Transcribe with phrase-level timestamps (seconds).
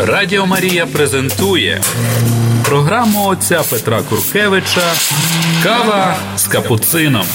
[0.00, 1.82] Радіо Марія презентує
[2.64, 4.92] програму отця Петра Куркевича
[5.62, 7.26] Кава з капуцином.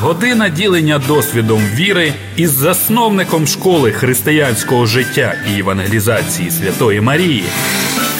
[0.00, 7.44] Година ділення досвідом віри із засновником школи християнського життя і евангелізації Святої Марії.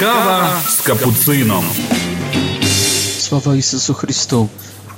[0.01, 1.65] Кава з капуцином.
[3.19, 4.49] Слава Ісусу Христу!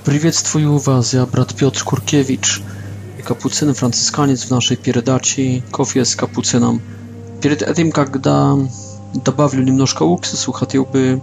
[0.05, 2.61] Привітствую вас, я брат Петр Куркевич,
[3.25, 6.81] Капуцин францисканець в naszej передачі Кофія з капуцином».
[7.43, 8.57] Перед этим, когда
[9.25, 11.21] добавлю немножко уксусу, хотел бы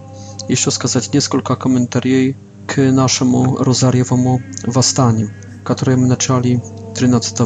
[0.47, 2.35] еще сказать несколько комментариев
[2.67, 5.31] к нашему Розарьевому восстанию,
[5.63, 6.61] которое мы начали
[6.95, 7.39] 13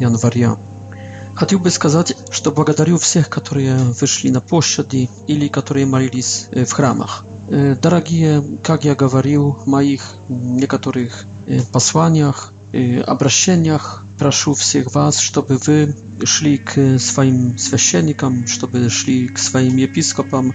[0.00, 0.56] января.
[1.34, 7.24] Хотел бы сказать, что благодарю всех, которые вышли на площади или которые молились в храмах.
[7.48, 11.24] Дорогие, как я говорил в моих некоторых
[11.72, 12.52] посланиях,
[13.06, 20.54] обращениях, прошу всех вас, чтобы вы шли к своим священникам, чтобы шли к своим епископам,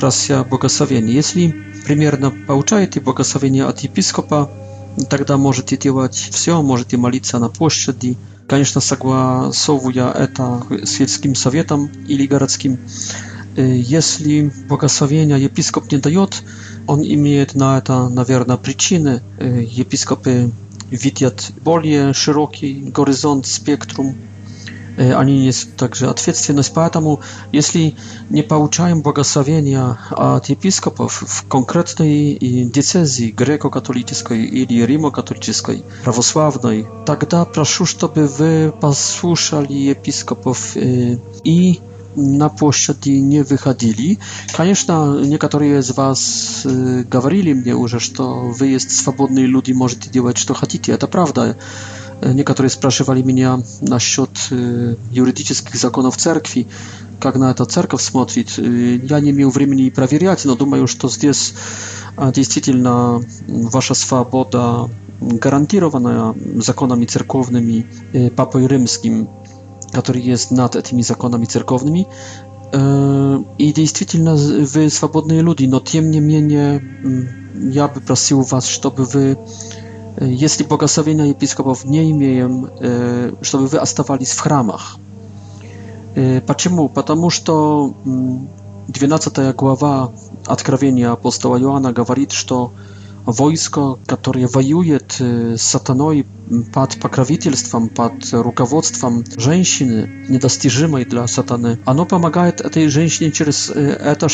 [0.00, 1.12] прося благословения.
[1.14, 4.50] Если примерно получаете благословение от епископа,
[5.10, 8.16] тогда можете делать все, можете молиться на площади,
[8.48, 12.78] конечно, согласовывая это с сельским советом или городским.
[13.56, 16.42] Если благословения епископ не дает,
[16.86, 19.20] он имеет на это, наверное, причины.
[19.38, 20.50] Епископы
[20.98, 24.14] widzieć bardziej szeroki horyzont spektrum
[25.00, 26.70] e, ani nie jest także odpowiedzialność.
[26.74, 27.18] Dlatego
[27.52, 27.94] jeśli
[28.30, 32.38] nie pouczają błogosławienia od episkopów w konkretnej
[32.74, 40.80] decyzji greko-katolickiej ili rimokatolickiej, prawosławnej, wtedy tak proszę, żeby wy posłuchali episkopów e,
[41.44, 41.80] i
[42.16, 44.18] на площади не выходили.
[44.54, 50.54] Конечно, некоторые из вас говорили мне уже, что вы есть свободные люди, можете делать, что
[50.54, 50.92] хотите.
[50.92, 51.56] Это правда.
[52.22, 54.30] Некоторые спрашивали меня насчет
[55.10, 56.68] юридических законов церкви,
[57.18, 58.50] как на это церковь смотрит.
[58.58, 61.52] Я не имел времени проверять, но думаю, что здесь
[62.16, 64.88] действительно ваша свобода
[65.20, 67.86] гарантированная законами церковными,
[68.36, 69.28] Папой Римским
[70.00, 72.06] który jest nad tymi zakonami cerkownymi.
[72.74, 74.36] E, I действительно,
[74.66, 77.28] wy swobodni ludzi, no tym niemniej mm,
[77.70, 79.36] ja bym prosił was, żeby wy,
[80.20, 82.68] e, jeśli błogosławienia episkopów nie imieją, e,
[83.42, 84.96] żeby wy zostawali w chramach.
[86.46, 86.88] Dlaczego?
[86.88, 87.90] Ponieważ to
[88.88, 90.08] 12 mm, głowa
[90.46, 92.66] odkrawienia apostoła Joana mówi, że
[93.26, 96.24] wojsko, które wojuje z satanoi
[96.72, 103.72] pod pokrowitelstwem, pod rukowodstwem żeńszyny, niedostyżymej dla satany, ono pomaga tej żeńszynie przez
[104.18, 104.28] to,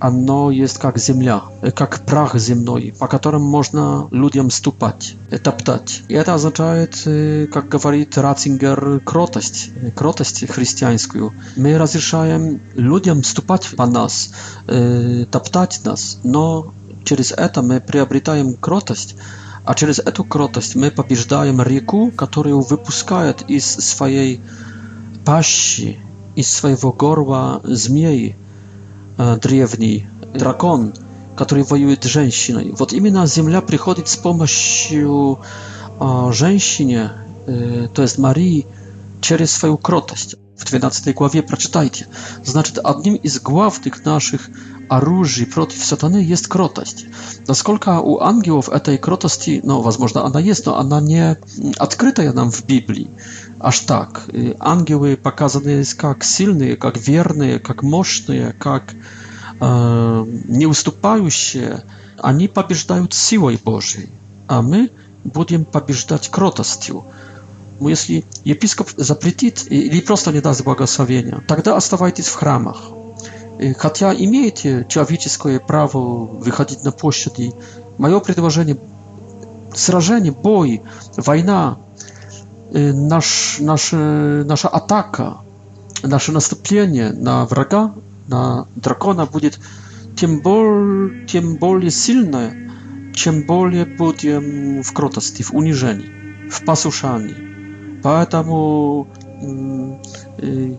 [0.00, 1.42] że ono jest jak ziemia,
[1.80, 6.04] jak prach ziemny, po którym można ludziom stupać, taptać.
[6.08, 6.92] I to oznacza, jak
[7.84, 11.30] mówi Ratzinger, krotość, krotość chrześcijańską.
[11.56, 14.30] My rozrzucamy ludziom stupać po nas,
[15.30, 16.64] taptać nas, no
[17.06, 19.14] через это мы приобретаем кротость,
[19.64, 24.40] а через эту кротость мы побеждаем реку, которую выпускают из своей
[25.24, 25.98] пащи,
[26.34, 28.36] из своего горла змеи
[29.18, 30.92] э, древний, дракон,
[31.36, 32.74] который воюет с женщиной.
[32.76, 35.40] Вот именно земля приходит с помощью
[36.00, 37.12] э, женщине,
[37.46, 38.66] э, то есть Марии,
[39.20, 40.36] через свою кротость.
[40.58, 42.06] В 12 главе прочитайте.
[42.44, 44.48] Значит, одним из главных наших
[44.88, 47.06] оружии против сатаны есть кротость.
[47.46, 51.36] Насколько у ангелов этой кротости, ну, возможно, она есть, но она не
[51.78, 53.08] открытая нам в Библии.
[53.58, 54.26] Аж так.
[54.58, 58.84] Ангелы показаны как сильные, как верные, как мощные, как
[59.60, 61.82] э, не уступающие.
[62.20, 64.08] Они побеждают силой Божьей,
[64.46, 64.90] а мы
[65.24, 67.04] будем побеждать кротостью.
[67.80, 72.78] Если епископ запретит или просто не даст благословения, тогда оставайтесь в храмах.
[73.78, 77.54] Хотя имеете человеческое право выходить на площади,
[77.96, 78.76] мое предложение–
[79.74, 80.82] сражение, бой,
[81.16, 81.78] война,
[82.70, 85.38] наш, наш, наша атака,
[86.02, 87.94] наше наступление на врага,
[88.28, 89.58] на дракона будет
[90.18, 92.54] тем более, тем более сильное,
[93.14, 96.10] чем более будем в кротости, в унижении,
[96.50, 98.00] в послушании.
[98.02, 99.06] Поэтому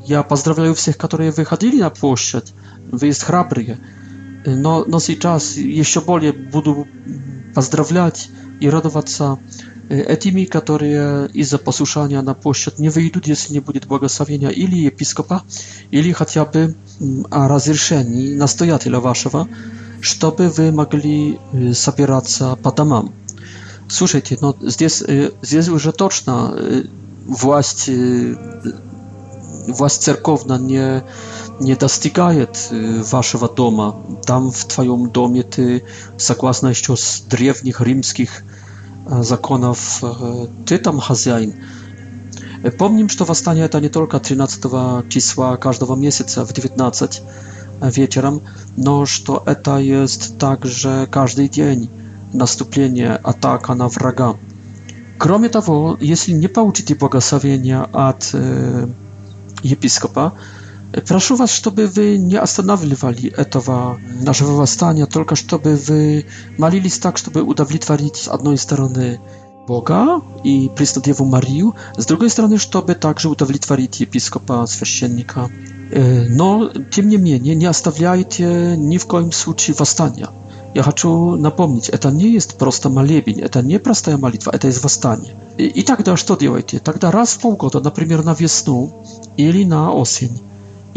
[0.06, 2.54] я поздравляю всех, которые выходили на площадь,
[2.94, 3.78] Wy jest chrabrye.
[4.58, 6.86] No, no czas jeszcze bolje budu
[7.56, 8.30] pozdrawiać
[8.62, 9.36] i radować się
[9.90, 15.42] etimi, które za posłuszania na pościad nie wyjdą, jeśli nie będzie błogosławienia ili episkopa,
[15.92, 16.74] ili mm, a chociażby
[17.32, 19.46] razirszeni, nastojatela waszego,
[20.02, 21.38] żeby wy mogli
[21.70, 22.74] y, zabierać się po
[23.90, 26.54] Słuchajcie, no, jest y, jest już toczna
[27.26, 28.36] władz y,
[29.68, 31.02] władz cerkowna nie
[31.60, 33.96] не достигает вашего дома.
[34.26, 35.84] Там, в твоем доме, ты,
[36.18, 38.44] согласно еще с древних римских
[39.08, 40.04] законов,
[40.66, 41.54] ты там хозяин.
[42.78, 47.22] Помним, что восстание это не только 13 числа каждого месяца в 19
[47.96, 48.42] вечером,
[48.76, 51.90] но что это есть также каждый день
[52.34, 54.36] наступление, атака на врага.
[55.18, 58.88] Кроме того, если не получите благословения от э,
[59.64, 60.34] епископа,
[61.08, 66.24] Proszę was, żeby wy nie zastanawiali etowa naszego wstania, tylko żeby wy
[66.58, 69.20] malili tak, żeby udawali tworzyć z jednej strony
[69.68, 75.42] Boga i Prystodiewu Mariu, z drugiej strony, żeby także udawali tworzyć episkopa, święciennika.
[75.42, 75.50] E,
[76.30, 76.60] no,
[76.92, 80.28] tym niemniej, nie, nie zostawiajcie ni w koim słuchu wstania.
[80.76, 81.08] Ja chcę
[81.38, 85.30] napomnieć, eta nie jest prosta malebień, eta nie prosta malitwa, eta jest wstanie.
[85.58, 86.80] I, tak dalej, co robicie?
[86.80, 88.88] Tak raz w pół roku, na przykład na wiosnę,
[89.40, 90.30] albo na osień,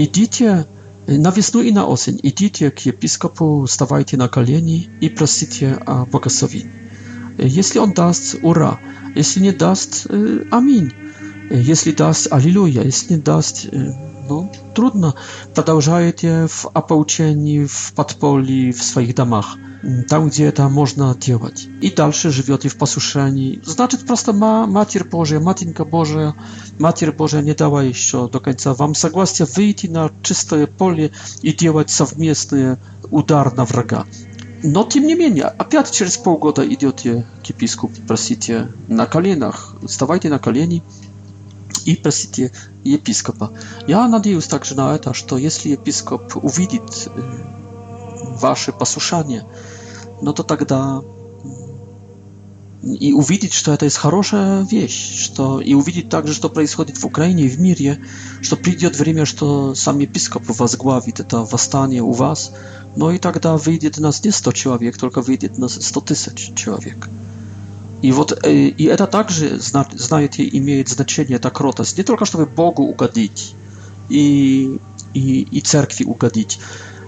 [0.01, 0.67] Идите,
[1.07, 6.73] на весну и на осень, идите к епископу, вставайте на колени и просите о благословении.
[7.37, 8.81] Если он даст, ура.
[9.15, 10.07] Если не даст,
[10.51, 10.91] аминь.
[11.51, 12.83] Если даст, аллилуйя.
[12.83, 15.17] Если не даст, ну, трудно.
[15.55, 19.59] Продолжаете в ополчении, в подполье, в своих домах
[20.09, 21.67] там, где это можно делать.
[21.81, 23.61] И дальше живете в послушании.
[23.65, 26.35] Значит, просто ма, Матерь Божия, Матенька Божия,
[26.79, 31.13] Матерь Божия не дала еще до конца вам согласия выйти на чистое поле
[31.43, 32.77] и делать совместный
[33.11, 34.07] удар на врага.
[34.63, 40.39] Но тем не менее, опять через полгода идете к епископу, просите на коленах, вставайте на
[40.39, 40.83] колени
[41.87, 42.53] и просите
[42.85, 43.53] епископа.
[43.87, 47.09] Я надеюсь также на это, что если епископ увидит
[48.43, 49.45] ваше послушание,
[50.23, 51.03] no to тогда
[52.83, 57.45] и увидеть, что это есть хорошая вещь, что и увидеть также, что происходит в Украине
[57.45, 57.99] и в мире,
[58.41, 62.53] что придет время, что сам епископ возглавит это восстание у вас,
[62.97, 67.11] но и тогда выйдет нас не 100 человек, только выйдет нас 100 тысяч человек.
[68.01, 73.55] И вот и это также, знаете, имеет значение, эта кротость, не только чтобы Богу угодить
[74.09, 74.79] и,
[75.13, 76.59] и, и церкви угодить,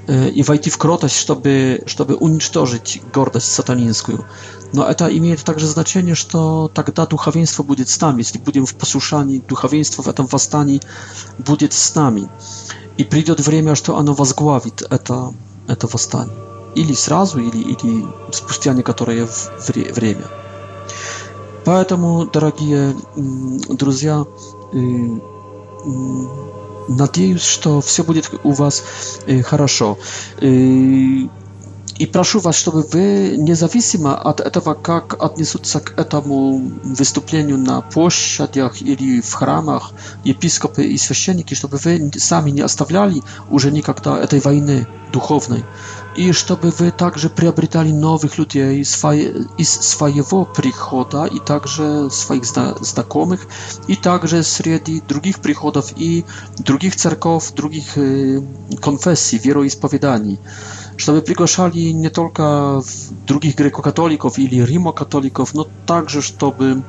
[0.09, 4.25] и войти в кротость, чтобы, чтобы уничтожить гордость сатанинскую.
[4.73, 8.19] Но это имеет также значение, что тогда духовенство будет с нами.
[8.23, 10.81] Если будем в послушании, духовенство в этом восстании
[11.39, 12.29] будет с нами.
[12.97, 15.33] И придет время, что оно возглавит это,
[15.69, 16.35] это восстание.
[16.75, 19.29] Или сразу, или, или спустя некоторое
[19.69, 20.25] вре время.
[21.65, 22.97] Поэтому, дорогие
[23.69, 24.25] друзья,
[26.89, 28.83] Надеюсь, что все будет у вас
[29.45, 29.99] хорошо.
[31.99, 38.81] И прошу вас, чтобы вы, независимо от этого, как отнесутся к этому выступлению на площадях
[38.83, 39.93] или в храмах,
[40.25, 45.65] епископы и священники, чтобы вы сами не оставляли уже никогда этой войны духовной
[46.17, 48.59] i żeby wy także przyobrytali nowych ludzi
[49.65, 52.45] z swojego przychoda i także swoich
[52.83, 53.47] znajomych
[53.89, 56.25] i także z wśród drugich przychodów i
[56.59, 58.43] drugich cerkow, drugich y,
[58.81, 60.37] konfesji, wieroispowiadani.
[60.99, 62.83] Żeby przygłaszali nie tylko
[63.27, 66.81] drugich grekokatolików ili rimokatolików, no także żeby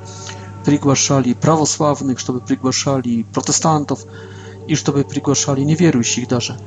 [0.64, 4.06] przygłaszali prawosławnych, żeby przygłaszali protestantów
[4.68, 6.58] i żeby przygłaszali niewierujących darze,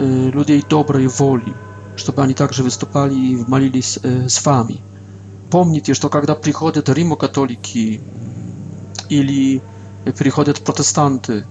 [0.00, 1.52] y, ludzi dobrej woli
[1.96, 4.80] чтобы они также выступали и молились с вами.
[5.50, 8.00] Помните, что когда приходят римо-католики
[9.08, 9.62] или
[10.16, 11.46] приходят протестанты,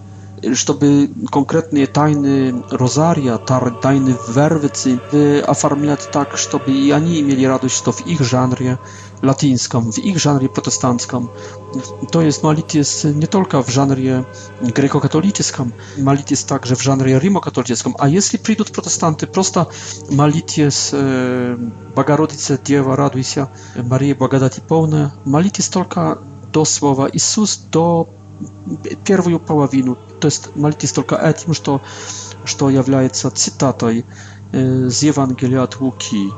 [0.53, 4.99] чтобы конкретные тайны Розария, тайны Вервицы
[5.39, 8.77] оформлять так, чтобы и они имели радость, что в их жанре
[9.21, 11.31] латинском, в их жанре протестантском
[12.11, 14.23] to jest malit jest nie tylko w żanrze
[14.61, 19.65] grekokatolickim, malit jest także w żanrze rimokatolickim, a jeśli przyjdą protestanty, prosta
[20.11, 20.97] malit jest e,
[21.95, 23.47] Bogorodice, Dziewa, raduj się,
[23.89, 26.17] Maria, благодати pełne, malit jest tylko
[26.51, 28.05] do słowa Jezus, do
[29.03, 31.79] первую половину, To jest молитесь только этим, что,
[32.45, 33.47] что является jest
[34.53, 36.29] из e, z от Луки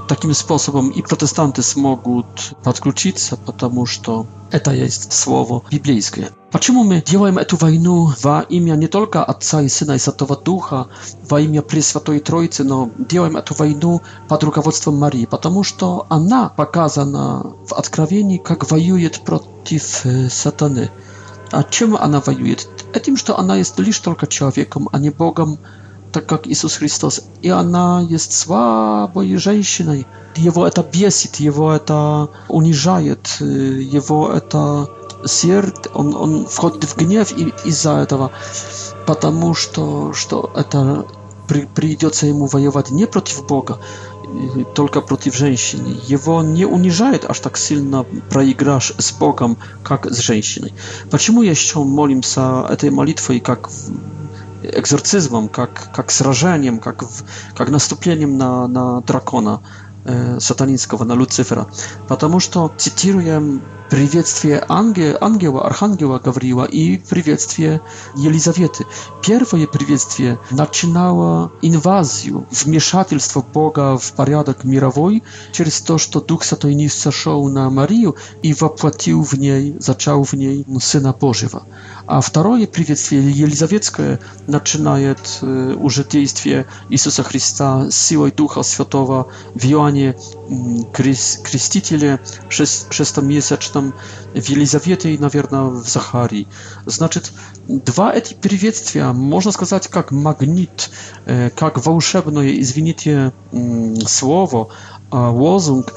[0.00, 2.22] takim sposobem i protestantyzm mógł
[2.62, 6.28] podkrócić, ponieważ to eta jest słowo biblijskie.
[6.50, 10.84] Dlaczego my działamy tę wojnę w imię nie tylko Ojca i Syna i Świętego Ducha,
[11.30, 13.98] w imię Preświętej Trójcy, no działamy tę wojnę
[14.28, 20.88] pod rukowodstwem Marii, ponieważ to ona pokazana w odkrywieniu, jak wajuje przeciw satany.
[21.52, 22.56] A czym ona wajuje?
[22.92, 25.56] E, tym, że ona jest tylko człowiekiem, a nie Bogiem.
[26.14, 27.22] так как Иисус Христос.
[27.42, 30.06] И она есть слабой женщиной.
[30.36, 34.88] Его это бесит, его это унижает, э, его это
[35.26, 37.32] серд, он, он входит в гнев
[37.66, 38.30] из-за этого,
[39.06, 41.04] потому что, что это
[41.48, 43.80] при, придется ему воевать не против Бога,
[44.76, 45.96] только против женщины.
[46.06, 50.74] Его не унижает аж так сильно проиграш с Богом, как с женщиной.
[51.10, 53.68] Почему еще молимся этой молитвой, как
[54.72, 57.04] egzorcyzmom, jak, jak srażeniem, jak,
[57.58, 59.58] jak nastąpieniem na, na drakona
[60.06, 61.66] e, satanińskiego, na Lucyfera.
[62.08, 63.40] Dlatego, że cytuję
[63.90, 67.80] приветствие ангела, ангела, архангела Гавриила и приветствие
[68.16, 68.84] Елизаветы.
[69.24, 75.22] Первое приветствие начинало инвазию, вмешательство Бога в порядок мировой
[75.52, 80.32] через то, что Дух Святой не сошел на Марию и воплотил в ней, зачал в
[80.34, 81.62] ней Сына Божьего.
[82.06, 90.16] А второе приветствие елизаветское начинает уже действие Иисуса Христа силой Духа Святого в Иоанне
[90.92, 93.94] крестителя шестомесячном
[94.34, 96.46] в Елизавете и, наверное, в Захарии.
[96.86, 97.32] Значит,
[97.66, 100.90] два эти приветствия, можно сказать, как магнит,
[101.24, 103.32] как волшебное, извините,
[104.06, 104.68] слово,
[105.10, 105.94] лозунг,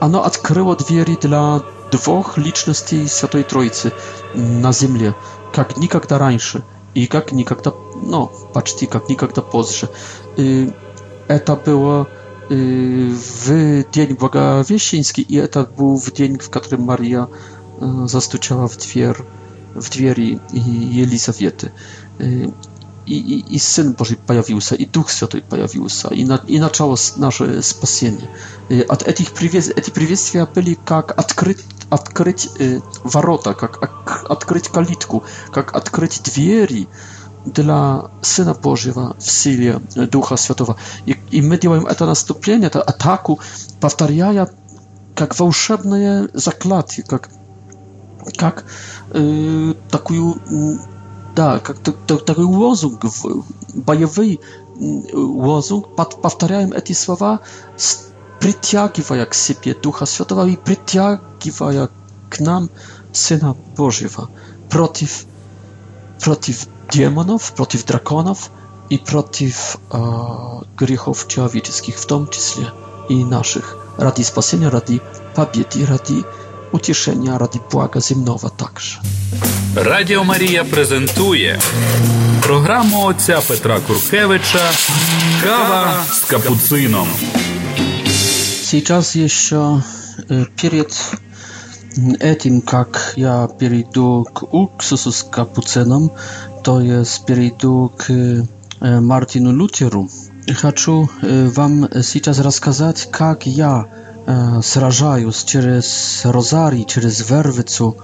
[0.00, 3.92] оно открыло двери для двух личностей Святой Троицы
[4.34, 5.14] на земле,
[5.54, 6.62] как никогда раньше
[6.94, 9.88] и как никогда, ну, почти как никогда позже.
[11.26, 12.06] Это было
[13.10, 13.50] w
[13.92, 17.26] Dzień Błogowieściński i etap był w dzień, w którym Maria
[17.82, 19.22] e, zastuciała w, dwier,
[19.74, 20.06] w drzwi
[21.02, 21.70] Elizawiety.
[22.20, 22.24] E,
[23.06, 26.58] I, i, I Syn Boży pojawił się, i Duch Święty pojawił się, i, na, i
[26.58, 28.28] zaczęło nasze spasienie.
[28.88, 29.30] Od tych
[29.92, 32.48] приветствий, byli jak odkryć, как открыть, открыть
[33.04, 33.78] ворота, jak
[34.28, 35.72] открыть калитку, как
[37.46, 39.80] dla Syna Bożego w sile
[40.10, 40.74] Ducha Świętego.
[41.32, 43.38] I, my działamy to nastąpienie, to ataku,
[43.80, 44.50] powtarzając
[45.20, 47.28] jak wałszebne zaklatki, jak,
[48.42, 48.64] jak
[49.14, 50.34] e, y, taką, y,
[51.34, 51.74] da, jak
[52.06, 53.02] to, taki łozung,
[53.74, 54.38] bojowy y,
[55.16, 55.84] łozung,
[56.22, 57.38] powtarzając te słowa,
[58.40, 61.90] przyciągając k siebie Ducha Świętego i przyciągając
[62.30, 62.68] k nam
[63.12, 64.28] Syna Bożego,
[64.68, 65.24] przeciw,
[66.18, 66.66] przeciw
[66.96, 68.50] demonów, przeciw drakonów
[68.90, 70.00] i przeciw e,
[70.76, 72.64] grzechów człowieczych, w tym числе
[73.08, 75.00] i naszych, radi spasenia, radi
[75.34, 76.24] победy, radi
[76.72, 78.98] ucieszenia, radi błaga ziemnego także.
[79.74, 81.58] Radio Maria prezentuje
[82.42, 84.68] program ojca Petra Kurkiewicza
[85.44, 87.06] Kawa z kapucyną.
[88.86, 89.80] Teraz jeszcze
[90.56, 90.72] przed
[92.42, 96.08] tym, jak ja przejdę do uksusu z kapucyną,
[96.62, 98.08] to jest spiritu к
[99.00, 100.08] Мартину Лютеру.
[100.62, 101.08] Хочу
[101.54, 103.84] вам сейчас рассказать, как я
[104.62, 107.96] сражаюсь через розарий, через вервицу,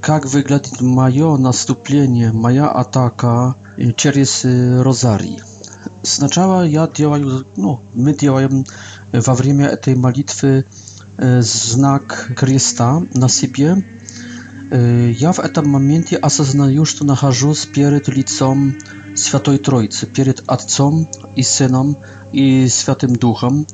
[0.00, 3.54] как выглядит мое наступление, моя атака
[3.96, 4.46] через
[4.78, 5.40] розарий.
[6.02, 8.64] Сначала я делаю, ну, мы делаем
[9.12, 10.64] во время этой молитвы
[11.42, 13.82] знак креста на себе,
[14.72, 18.74] Я в этом моменте осознаю, что нахожусь перед лицом
[19.14, 21.98] Святой Троицы, перед Отцом и Сыном
[22.32, 23.66] и Святым Духом.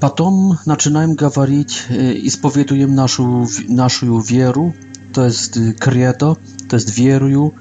[0.00, 4.74] Потом начинаем говорить, исповедуем нашу, нашу веру,
[5.12, 6.36] то есть кредо,
[6.70, 7.52] то есть верую,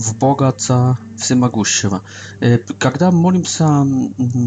[0.00, 2.02] в Бога-Отца Всемогущего.
[2.78, 3.86] Когда молимся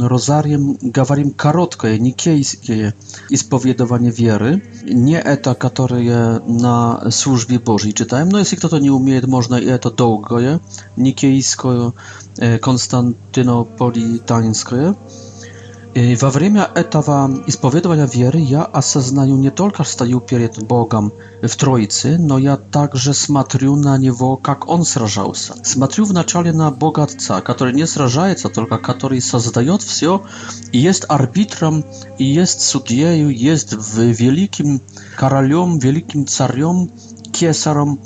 [0.05, 2.93] розарием, говорим короткое, никейские
[3.29, 9.55] исповедование веры, не это, которое на службе Божьей читаем, но если кто-то не умеет, можно
[9.55, 10.59] и это долгое,
[10.95, 11.93] никейское,
[12.61, 14.95] константинополитанское,
[16.21, 21.11] Во время этого исповедования веры я осознаю не только стою перед Богом
[21.41, 25.55] в Троице, но я также смотрю на Него, как Он сражался.
[25.63, 30.23] Смотрю вначале на Бога Отца, который не сражается, только который создает все,
[30.71, 31.83] и есть арбитром,
[32.19, 34.81] и есть судьей, есть великим
[35.17, 36.91] королем, великим царем,
[37.33, 37.97] кесаром,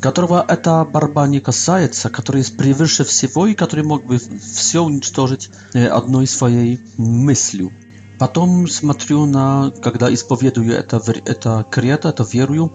[0.00, 5.50] которого эта борьба не касается, который есть превыше всего и который мог бы все уничтожить
[5.72, 7.72] одной своей мыслью.
[8.18, 12.72] Потом смотрю на, когда исповедую это, это кредо, это верую,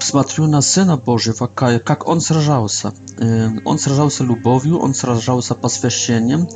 [0.00, 2.92] смотрю на Сына Божьего, как Он сражался.
[3.64, 6.48] Он сражался любовью, Он сражался посвящением,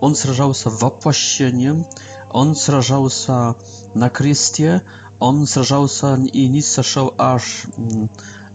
[0.00, 1.86] Он сражался воплощением,
[2.30, 3.54] Он сражался
[3.94, 4.82] на кресте,
[5.20, 7.64] Он сражался и не сошел аж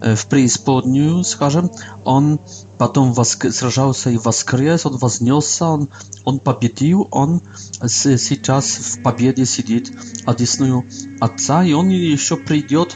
[0.01, 1.71] в преисподнюю, скажем,
[2.03, 2.39] он
[2.77, 3.51] потом воск...
[3.51, 5.89] сражался и воскрес, он вознесся, он,
[6.23, 7.41] он победил, он
[7.81, 8.17] с...
[8.17, 8.65] сейчас
[8.97, 9.91] в победе сидит
[10.25, 10.85] одесную
[11.19, 12.95] Отца, и он еще придет,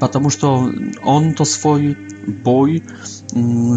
[0.00, 0.70] потому что
[1.04, 1.96] он то свой
[2.26, 2.82] бой,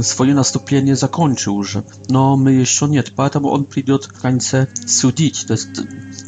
[0.01, 5.53] свое наступление закончил уже, но мы еще нет, поэтому он придет в конце судить, то
[5.53, 5.67] есть,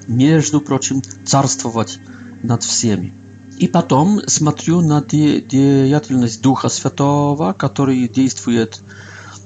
[0.08, 2.00] между прочим, царствовать
[2.44, 3.14] над всеми.
[3.58, 8.82] И потом смотрю на де деятельность Духа Святого, который действует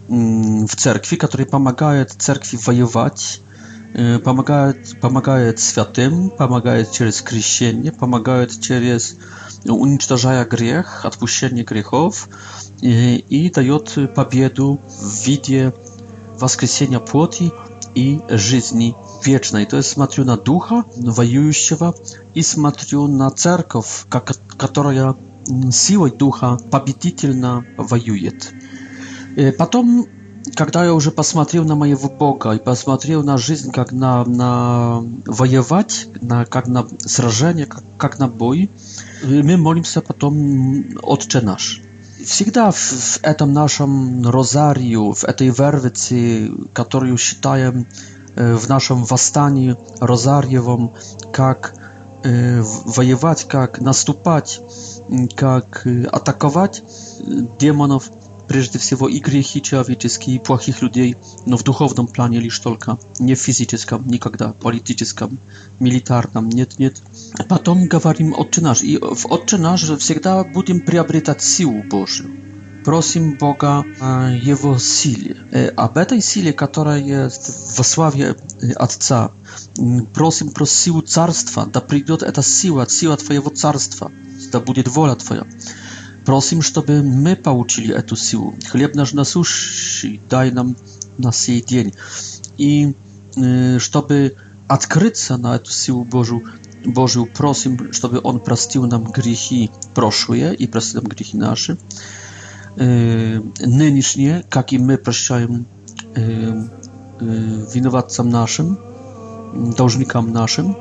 [0.07, 3.41] в церкви, который помогает церкви воевать,
[4.25, 9.15] помогает, помогает святым, помогает через крещение, помогает через
[9.63, 12.27] уничтожая грех, отпущение грехов
[12.81, 15.73] и, и дает победу в виде
[16.37, 17.53] воскресения плоти
[17.95, 19.67] и жизни wiecznej.
[19.67, 21.93] To jest matryona ducha, wojującego
[22.35, 24.05] i matryona cerkow,
[24.57, 25.13] która mm,
[25.71, 28.31] siłą ducha pobytitelna wojuje.
[29.57, 30.03] Potem,
[30.57, 35.01] kiedy ja już patrzyłem na mojego e, Boga i patrzyłem na życie, jak na, na
[35.27, 37.67] wojować, na, jak na zrażenie,
[38.03, 38.69] jak, na bój,
[39.23, 41.81] e, my modlimy się potem mm, Otcze Nasz.
[42.33, 47.87] Всегда в этом нашем розарию, в этой вервице, которую считаем
[48.35, 50.93] в нашем восстании Розарьевом,
[51.31, 51.75] как
[52.23, 54.61] воевать, как наступать,
[55.35, 56.83] как атаковать
[57.59, 58.11] демонов,
[58.47, 63.33] прежде всего и грехи человеческие, и плохих людей, но в духовном плане лишь только, не
[63.33, 65.39] в физическом, никогда, политическом,
[65.79, 66.97] милитарном, нет, нет.
[67.50, 72.29] Потом говорим «Отче наш», и в «Отче наш» всегда будем приобретать силу Божию
[72.83, 73.83] prosím Boga
[74.41, 75.33] Jego sile.
[75.77, 78.35] A w tej sile, która jest w sławie
[78.77, 79.29] Отца,
[80.13, 84.11] просим про силу Царства, да придет эта сила, сила Твоего Царства,
[84.51, 85.45] да будет воля Твоя.
[86.25, 88.53] Просим, чтобы мы получили эту силу.
[88.69, 90.75] Хлеб наш насущий дай нам
[91.17, 91.93] на сей день.
[92.57, 92.93] И
[93.35, 94.35] э, чтобы
[94.67, 96.43] открыться на эту силу Божию,
[96.85, 101.77] Божию, просим, чтобы Он простил нам грехи прошлые и простил нам грехи наши
[102.75, 105.65] нынешние, как и мы прощаем
[107.19, 108.79] виноватцам нашим,
[109.77, 110.77] должникам нашим,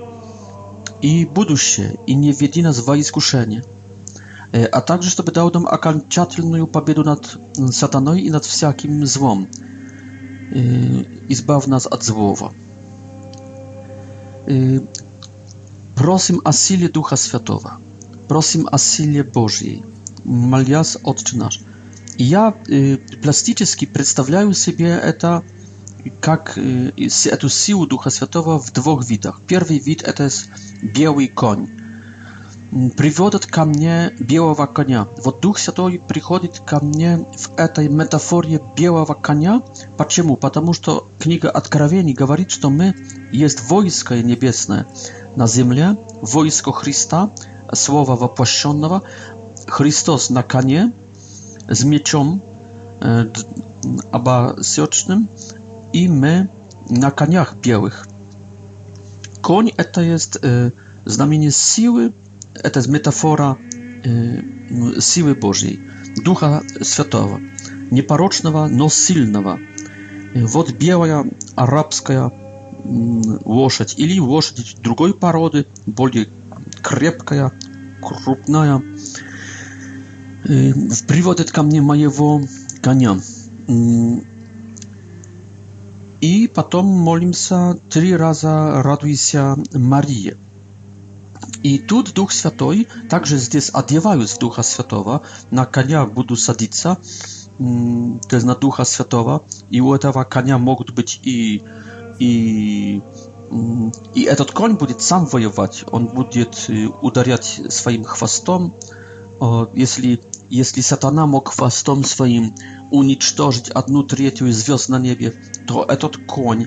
[1.03, 3.65] и будущее, и не введи нас во искушение,
[4.53, 7.39] а также чтобы дал нам окончательную победу над
[7.73, 9.49] сатаной и над всяким злом,
[11.29, 12.53] избав нас от злого.
[15.95, 17.79] Просим о силе Духа Святого,
[18.29, 19.83] просим о силе Божьей,
[20.25, 21.61] молясь Отче наш–
[22.21, 25.43] И я э, пластически представляю себе это
[26.21, 26.93] как э,
[27.25, 29.41] эту силу Духа Святого в двух видах.
[29.47, 30.29] Первый вид это
[30.83, 31.69] белый конь.
[32.99, 35.09] Приводит ко мне белого коня.
[35.25, 39.63] Вот Дух Святой приходит ко мне в этой метафоре белого коня.
[39.97, 40.37] Почему?
[40.37, 42.95] Потому что книга Откровений говорит, что мы
[43.33, 44.87] есть войско небесное
[45.37, 47.31] на земле, войско Христа,
[47.73, 49.05] Слово воплощенного,
[49.67, 50.93] Христос на коне,
[51.71, 52.39] z mieczem
[53.03, 53.25] e,
[54.13, 55.27] abasjocznym
[55.93, 56.47] i my
[56.91, 58.07] na kaniach białych.
[59.41, 60.71] Koń to jest e,
[61.07, 62.13] znamienie siły,
[62.73, 63.57] to jest metafora
[64.99, 65.81] e, siły Bożej,
[66.25, 67.39] Ducha Świętego,
[67.93, 69.57] nieporocznego, no silnego.
[70.53, 71.25] Wod biała,
[71.57, 72.31] arabska
[73.45, 76.27] лошадь или лошадь другой породы, более
[76.81, 77.51] крепкая,
[78.01, 78.81] крупная.
[80.51, 82.43] В привод это ко мне моего
[82.83, 83.21] коня.
[86.21, 90.37] И потом молимся три раза радуйся Марии.
[91.63, 96.99] И тут Дух Святой, также здесь одеваюсь в Духа Святого, на коня буду садиться,
[97.59, 101.63] то есть на Духа Святого, и у этого коня могут быть и,
[102.19, 103.01] и,
[104.17, 106.69] и этот конь будет сам воевать, он будет
[107.03, 108.75] ударять своим хвостом,
[109.75, 112.51] если jeśli satana mógł chwastom swoim
[112.91, 115.31] unicztożyć jedną trzecią zwiast na niebie,
[115.67, 116.67] to etot koń,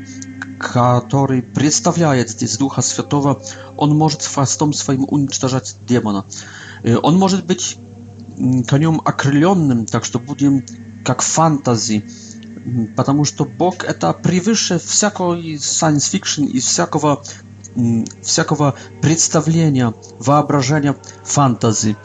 [0.98, 3.36] który przedstawiaje z Ducha światowa,
[3.78, 6.24] on może chwastom swoim unicztażać demona.
[6.86, 7.78] Y, on może być
[8.38, 10.52] mm, koniem akrylionym, tak że będzie
[11.08, 12.02] jak fantazji,
[12.68, 17.22] mm, ponieważ to Bóg e to przewyższe wszelkiej science fiction i wszelkiego
[17.78, 20.94] mm, wszelkiego przedstawienia, wyobrażenia,
[21.26, 21.96] fantazji.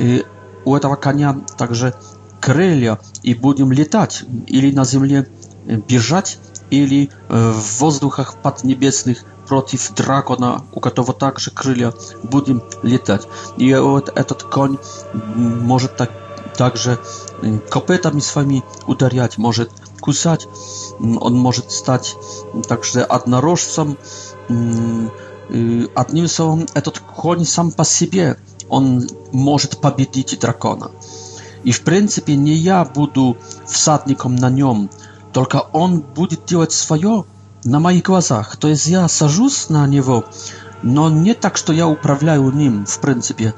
[0.00, 0.22] Y,
[0.66, 1.94] у этого коня также
[2.40, 5.26] крылья, и будем летать, или на земле
[5.66, 13.26] бежать, или в воздухах поднебесных против дракона, у которого также крылья, будем летать.
[13.56, 14.76] И вот этот конь
[15.14, 16.10] может так,
[16.58, 16.98] также
[17.70, 20.48] копытами своими ударять, может кусать,
[21.00, 22.16] он может стать
[22.68, 23.96] также однорожцем.
[25.94, 28.36] Одним словом, этот конь сам по себе
[28.68, 30.90] он может победить дракона.
[31.64, 34.90] И в принципе не я буду всадником на нем,
[35.32, 37.24] только он будет делать свое
[37.64, 38.56] на моих глазах.
[38.56, 40.24] То есть я сажусь на него,
[40.82, 43.54] но не так, что я управляю ним, в принципе.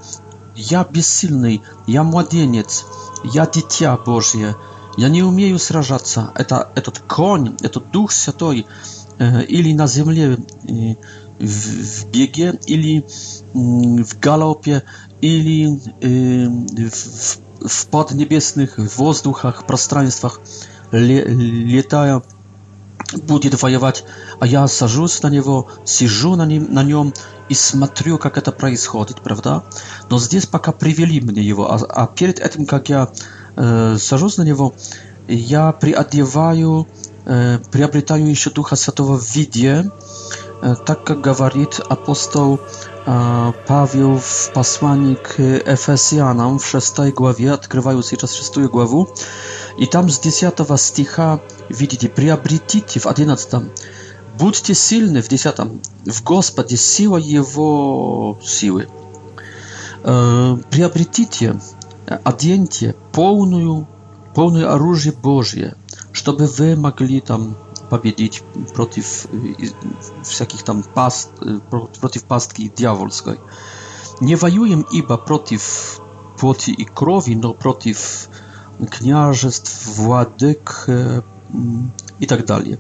[0.57, 2.85] Я бессильный, я младенец,
[3.23, 4.57] я дитя Божье.
[4.97, 6.33] Я не умею сражаться.
[6.35, 8.67] Это этот конь, этот дух святой,
[9.19, 10.95] э, или на земле э,
[11.41, 13.03] w, w biegie, ili
[14.05, 14.81] w galopie,
[15.23, 15.79] ili
[16.91, 17.37] w,
[17.69, 20.41] w podniebiesnych воздухах, пространствах
[20.93, 21.25] ле,
[21.73, 22.23] летая,
[23.27, 24.05] будет воевать,
[24.41, 27.13] а я сажусь на него, сижу на, ним, на нем
[27.49, 29.63] и смотрю, как это происходит, правда?
[30.11, 33.09] Но здесь пока привели мне его, а, а перед этим, как я
[33.57, 34.75] э, сажусь на него,
[35.27, 36.87] я приодеваю,
[37.25, 39.85] э, приобретаю еще Духа Святого в виде, э,
[40.85, 42.59] tak jak mówi apostoł
[43.09, 49.05] e, Paweł w posłaniu k Efesjanom w szestaj głowie, odkrywając się czas 6 głowę,
[49.79, 51.39] i tam z 10 sticha
[51.71, 53.61] widzicie, priabrytycie w 11,
[54.39, 55.57] bądźcie silni w 10,
[56.07, 58.87] w Gospodzie siła Jego siły.
[60.05, 61.55] E, priabrytycie,
[62.25, 63.85] odjęcie pełną,
[64.35, 65.75] pełną oruzie Bożie,
[66.13, 67.55] żeby wy mogli tam
[67.91, 69.73] powiedzieć przeciw y,
[70.25, 71.33] wszelkich tam past,
[71.97, 73.35] y, przeciw pastki diabolskiej.
[74.21, 76.01] Nie wajuję iba przeciw
[76.39, 78.29] płoci i krowi, no przeciw
[78.91, 81.23] kniażestw, władyk e,
[82.21, 82.77] i tak dalej.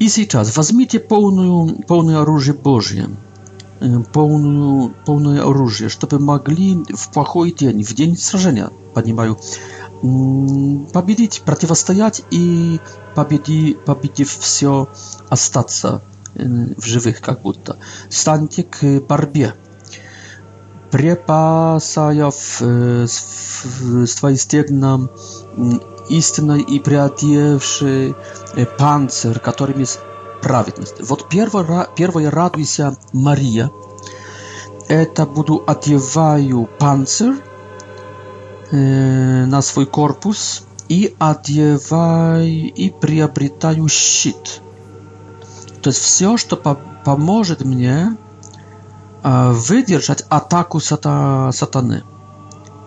[0.00, 1.00] I teraz, weźmijcie
[1.88, 2.94] pełne oruże Boże,
[5.06, 9.34] pełne oruże, żeby mogli w płachy dzień, w dzień strażenia, panie mają
[10.00, 12.80] победить, противостоять и
[13.14, 14.88] победи, победив все,
[15.28, 16.02] остаться
[16.34, 17.76] в живых как будто.
[18.08, 19.54] Станьте к борьбе.
[20.90, 23.06] Препасая свои
[24.36, 25.08] стегна
[26.08, 28.14] истинной и приодевший
[28.78, 29.98] панцирь, которым есть
[30.42, 30.94] праведность.
[31.00, 33.70] Вот первое, первое радуйся, Мария.
[34.88, 37.34] Это буду одеваю панцирь,
[38.72, 44.60] E, na swój korpus i adiewaj i priabritaju shit.
[45.82, 48.14] To jest wszystko, co pomoże mnie
[49.24, 52.02] e, wydrzeć ataku sata, satany.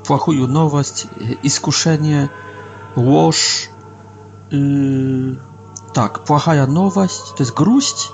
[0.03, 1.07] Płachuju nowość,
[1.43, 2.29] iskuszenie,
[2.97, 3.69] łoż.
[4.53, 5.35] Y,
[5.93, 8.09] tak, płachaja nowość, to jest gruść,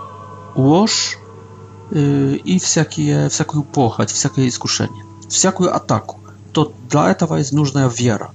[0.56, 1.18] łoż
[1.92, 6.20] yy, i wsiakie, wsiakuj pochać, wsiakie iskuszenie, wsiakuj ataku.
[6.58, 8.32] что для этого есть нужная вера.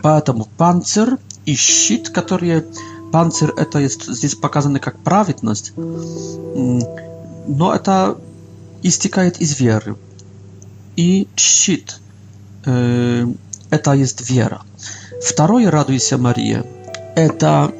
[0.00, 2.64] Поэтому панцир и щит, которые...
[3.12, 8.16] панцир это есть, здесь показаны как праведность, но это
[8.82, 9.96] истекает из веры.
[10.96, 11.98] И щит
[12.64, 13.26] э,
[13.68, 14.62] это есть вера.
[15.22, 16.64] Второе «Радуйся, Мария»
[17.16, 17.70] это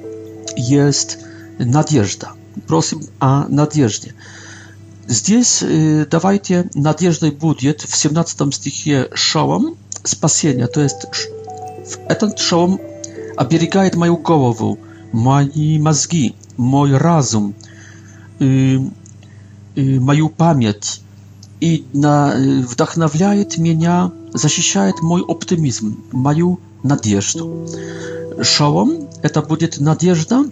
[0.54, 1.16] есть
[1.58, 2.32] надежда.
[2.68, 4.14] Просим о надежде.
[5.06, 5.64] Здесь
[6.10, 10.98] давайте надеждой будет в 17 стихе шалом спасения, то есть
[12.08, 12.80] этот шалом
[13.36, 14.78] оберегает мою голову,
[15.12, 17.54] мои мозги, мой разум,
[19.76, 21.00] мою память
[21.60, 27.68] и вдохновляет меня, защищает мой оптимизм, мою надежду.
[28.42, 30.44] Шалом– это будет надежда,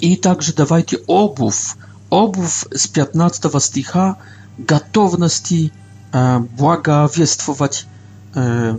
[0.00, 1.76] и также давайте обувь
[2.10, 4.14] obów z 15 стиха
[4.58, 5.70] gotowności
[6.12, 7.86] э, благовествовать
[8.34, 8.78] э,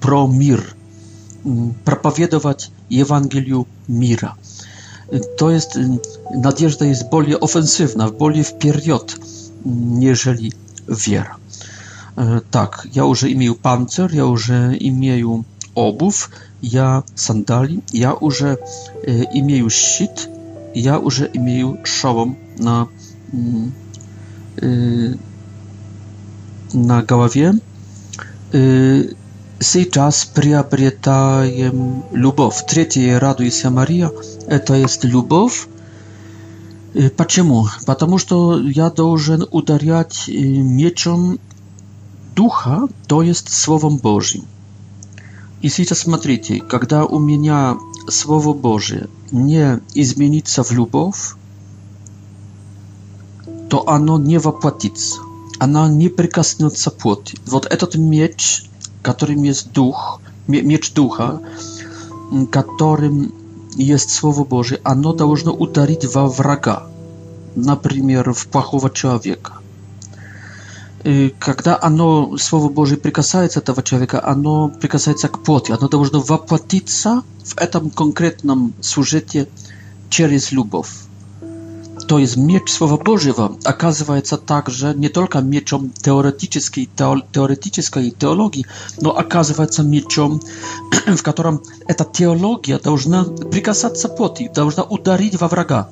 [0.00, 0.62] про мир,
[1.84, 4.34] проповедовать Евангелию mira.
[5.36, 5.78] To jest,
[6.42, 9.16] nadzieja jest bardziej ofensywna, bardziej wpierdziot,
[10.00, 10.52] jeżeli
[10.88, 11.36] wiera.
[12.18, 14.50] E, tak, ja już imię pancer, ja już
[14.80, 15.42] imię
[15.74, 16.30] obuw,
[16.62, 18.56] ja sandali, ja już e,
[19.32, 20.28] imię щит,
[20.74, 22.88] ja już imię szołom na,
[26.72, 27.54] na голове
[29.60, 32.66] Сейчас приобретаем любовь.
[32.68, 34.10] Третье, радуйся, Мария,
[34.46, 35.66] это есть любовь.
[37.16, 37.66] Почему?
[37.86, 41.38] Потому что я должен ударять мечом
[42.36, 44.42] Духа, то есть Словом Божьим.
[45.62, 51.36] И сейчас смотрите, когда у меня Слово Божие не изменится в любовь,
[53.74, 55.18] то оно не воплотится.
[55.58, 57.36] Оно не прикоснется плоти.
[57.44, 58.62] Вот этот меч,
[59.02, 61.40] которым есть дух, меч духа,
[62.52, 63.34] которым
[63.74, 66.86] есть Слово Божие, оно должно ударить во врага,
[67.56, 69.54] например, в плохого человека.
[71.02, 77.24] И когда оно, Слово Божие, прикасается этого человека, оно прикасается к плоти, оно должно воплотиться
[77.42, 79.48] в этом конкретном сюжете
[80.10, 80.92] через любовь
[82.06, 86.86] to есть меч Слова Божьего оказывается также не только мечом теоретической,
[87.32, 88.66] теоретической теологии,
[89.00, 90.40] но оказывается мечом,
[91.06, 95.88] в котором эта теология должна прикасаться плоти, должна ударить во врага.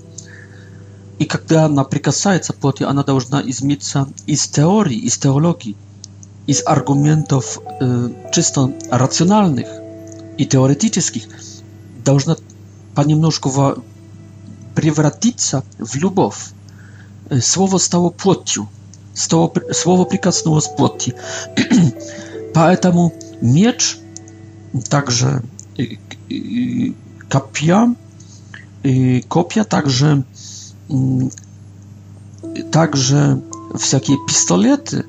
[1.18, 5.76] И когда она прикасается плоти, она должна измениться из теории, из теологии,
[6.46, 9.68] из аргументов э, чисто рациональных
[10.38, 11.22] и теоретических,
[12.04, 12.36] должна
[12.94, 13.76] понемножку во,
[14.74, 16.50] превратиться в любовь.
[17.40, 18.68] Слово стало плотью.
[19.14, 21.14] Слово, слово прикоснулось плоти.
[22.54, 23.98] Поэтому меч,
[24.88, 25.42] также
[27.28, 27.94] копья,
[29.28, 30.24] копья также,
[32.70, 33.42] также
[33.78, 35.04] всякие пистолеты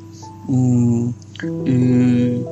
[1.67, 2.43] и,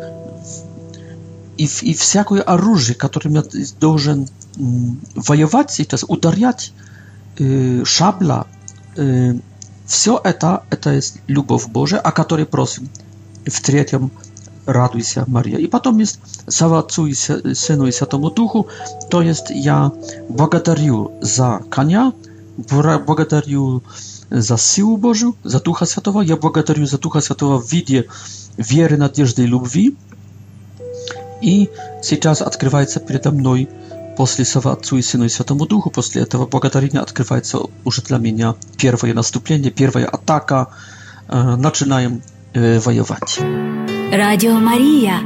[1.58, 3.44] и, и всякое оружие, которым я
[3.80, 4.28] должен
[5.16, 6.74] воевать, это ударять,
[7.86, 8.46] шабла,
[9.86, 12.90] все это, это есть любовь Божия, о которой просим
[13.46, 14.12] в третьем
[14.66, 15.58] радуйся, Мария.
[15.58, 18.68] И потом есть слава Отцу и Сыну и Святому Духу,
[19.10, 19.92] то есть я
[20.30, 22.14] благодарю за коня,
[22.72, 23.82] благодарю
[24.30, 28.08] за силу Божию, за Духа Святого, я благодарю за Духа Святого в виде
[28.58, 29.96] веры, надежды и любви.
[31.42, 31.70] И
[32.04, 33.68] сейчас открывается передо мной
[34.22, 38.54] после слова Отцу и Сыну и Святому Духу, после этого благодарение открывается уже для меня.
[38.78, 40.68] Первое наступление, первая атака.
[41.58, 42.22] Начинаем
[42.54, 43.42] воювати.
[44.14, 45.20] Радіо Марія.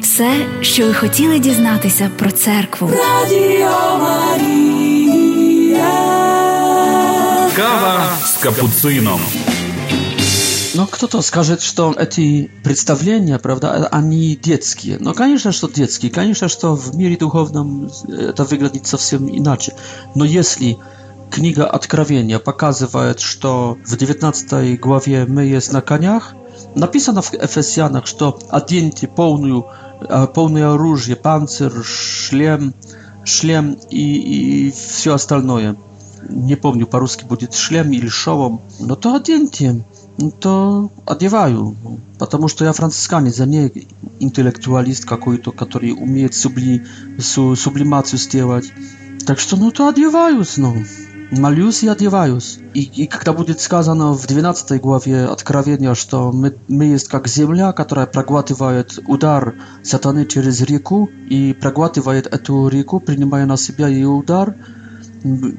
[0.00, 2.90] Все, що ви хотіли дізнатися про церкву.
[2.90, 5.90] Радіо Марія.
[7.56, 9.20] Кава з капуцином.
[10.74, 14.98] No kto to скажет, что эти представления, правда, они детские?
[14.98, 16.10] No конечно, что детские.
[16.10, 19.74] Конечно, что в мире духовном это выглядит совсем иначе.
[20.14, 20.78] Но если
[21.30, 26.34] книга Откровения показывает, что в 19 главе мы есть на конях,
[26.74, 29.66] написано в Ефесянах, что оденьте полную,
[30.34, 32.74] полное оружие, панцирь, шлем,
[33.24, 35.76] шлем и, и все остальное.
[36.28, 38.62] Не помню, по-русски будет шлем или шовом.
[38.80, 39.84] Но то оденьте
[40.40, 41.76] то одеваю,
[42.18, 43.70] потому что я францисканец, а не
[44.20, 46.84] интеллектуалист какой-то, который умеет субли,
[47.18, 48.72] су, сублимацию сделать.
[49.26, 50.74] Так что, ну, то одеваюсь, ну,
[51.30, 52.58] молюсь и одеваюсь.
[52.74, 57.72] И, и когда будет сказано в 12 главе Откровения, что мы, мы есть как земля,
[57.72, 64.54] которая проглатывает удар сатаны через реку и проглатывает эту реку, принимая на себя ее удар,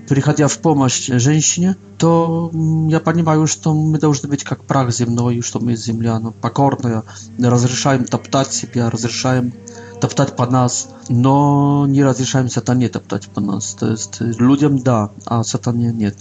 [0.07, 2.51] приходя в помощь женщине, то
[2.89, 7.03] я понимаю, что мы должны быть как прах земной, что мы земля ну, покорная,
[7.39, 9.53] разрешаем топтать себя, разрешаем
[10.01, 13.75] топтать по нас, но не разрешаем сатане топтать по нас.
[13.79, 16.17] То есть людям да, а сатане нет.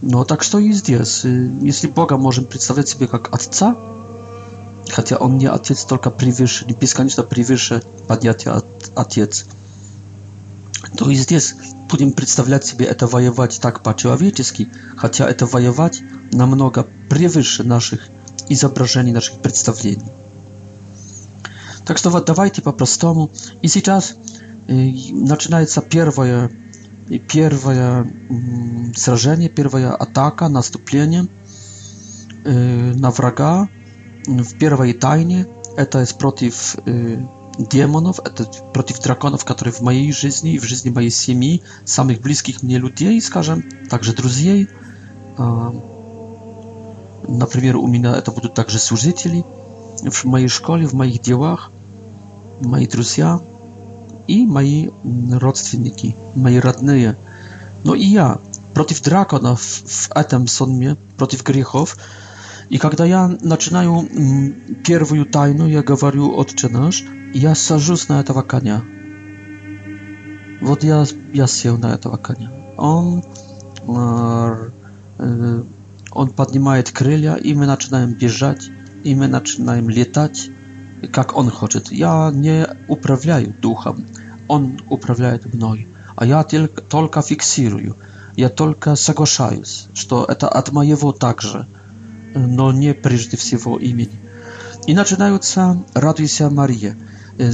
[0.00, 1.24] Но так что и здесь.
[1.24, 3.76] Если Бога можем представлять себе как Отца,
[4.88, 8.64] хотя Он не Отец, только превыше, бесконечно превыше понятия от,
[8.96, 9.44] Отец,
[10.96, 11.54] то и здесь
[11.90, 18.08] будем представлять себе это воевать так по-человечески, хотя это воевать намного превыше наших
[18.48, 20.04] изображений, наших представлений.
[21.84, 23.30] Так что вот давайте по-простому.
[23.62, 24.14] И сейчас
[24.68, 26.50] э, начинается первое,
[27.32, 31.26] первое э, сражение, первая атака, наступление
[32.44, 33.68] э, на врага
[34.26, 35.46] в первой тайне.
[35.76, 37.20] Это против э,
[37.68, 38.22] demonów, e,
[38.72, 43.20] przeciw drakonów, które w mojej życiu i w życiu mojej семьи, samych bliskich mnie ludzi,
[43.20, 44.66] скажем, także друзей.
[47.28, 49.44] Na przykład u mnie to będą także służycieli
[50.10, 51.70] w mojej szkole, w moich dziełach,
[52.62, 53.38] moi друзья
[54.28, 54.90] i moi
[55.30, 57.14] rodzinniki, moi radnie.
[57.84, 58.38] No i ja
[58.74, 61.96] przeciw drakonów w etem sonmie, przeciw grzechów.
[62.70, 63.86] I kiedy ja zaczynam
[64.82, 66.68] pierwszą tajno, ja mówię, Ojcze
[67.32, 68.82] Я сажусь на этого коня.
[70.60, 72.50] Вот я, я сел на этого коня.
[72.76, 73.22] Он,
[73.86, 75.62] э,
[76.12, 78.68] он поднимает крылья, и мы начинаем бежать,
[79.04, 80.48] и мы начинаем летать,
[81.12, 81.92] как он хочет.
[81.92, 84.04] Я не управляю духом,
[84.48, 87.96] он управляет мной, а я только, только фиксирую.
[88.34, 91.68] Я только соглашаюсь, что это от моего также,
[92.34, 94.18] но не прежде всего имени.
[94.86, 96.96] И начинаются «Радуйся, Мария»,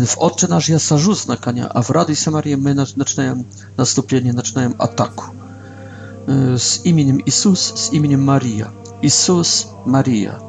[0.07, 1.27] w oczy nasz ja sarzus
[1.75, 3.45] a w Rady Samarii my zaczynamy
[3.77, 5.25] nastąpienie, zaczynamy ataku.
[6.55, 8.71] Y, z imieniem Isus, z imieniem Maria.
[9.03, 10.41] Isus Maria.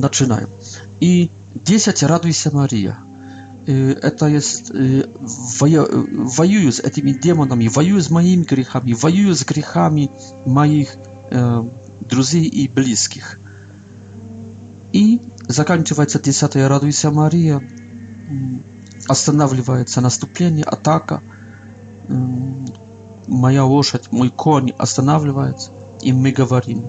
[0.00, 0.40] Zaczynają.
[0.46, 0.66] Mm, mm,
[1.00, 1.28] I
[1.66, 3.02] 10 raduj się Maria.
[3.68, 5.02] Y, to jest y,
[6.36, 10.08] wojuję z tymi demonami, wojuję z moimi grzechami, wojuję z grzechami
[10.46, 10.96] moich
[12.10, 13.40] przyjaciół i bliskich.
[14.92, 16.68] I Заканчивается десятая.
[16.68, 17.62] «Радуйся, Мария»,
[19.08, 21.22] останавливается наступление, атака,
[23.28, 25.70] моя лошадь, мой конь останавливается,
[26.02, 26.84] и мы говорим,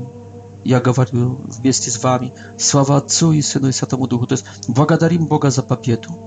[0.64, 4.26] я говорю вместе с вами, слава Отцу и Сыну и Святому Духу.
[4.26, 6.18] То есть благодарим Бога за победу.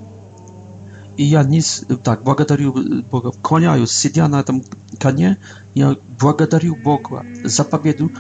[1.17, 1.61] И я не
[2.03, 4.63] так благодарю э, Бога, клоняюсь, сидя на этом
[4.99, 5.37] коне,
[5.75, 8.11] я благодарю Бога за победу,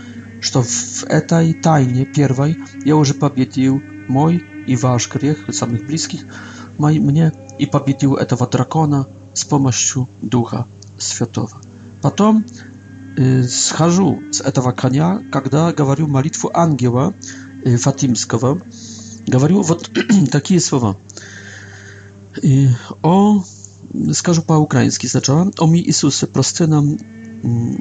[0.40, 6.20] что в этой тайне первой я уже победил мой и ваш грех самых близких
[6.78, 10.66] мне и победил этого дракона с помощью Духа
[10.98, 11.50] Святого.
[12.02, 12.44] Потом
[13.16, 17.12] э, схожу с этого коня, когда говорю молитву ангела
[17.64, 18.60] э, Фатимского,
[19.26, 19.90] говорю вот
[20.32, 20.96] такие слова.
[22.42, 22.68] И,
[23.02, 23.44] о,
[24.14, 26.98] скажу по-украински сначала, о ми Иисусе, прости нам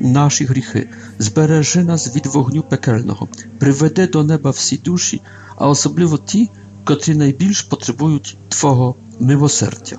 [0.01, 0.89] наші гріхи,
[1.19, 3.27] збережи нас від вогню пекельного,
[3.59, 5.21] приведи до неба всі душі,
[5.59, 6.49] а особливо ті,
[6.83, 9.97] котрі найбільш потребують Твого милосердя.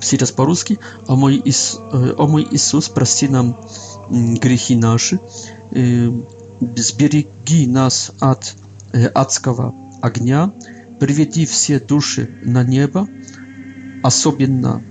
[0.00, 1.78] Всераз по-русски, о мой, Ис...
[2.16, 3.54] о мой Иисус, прости нам
[4.42, 5.18] грехи наши,
[6.76, 8.56] сбереги нас от
[9.14, 10.52] адского огня,
[10.98, 13.08] приведи все души на небо,
[14.02, 14.82] особенно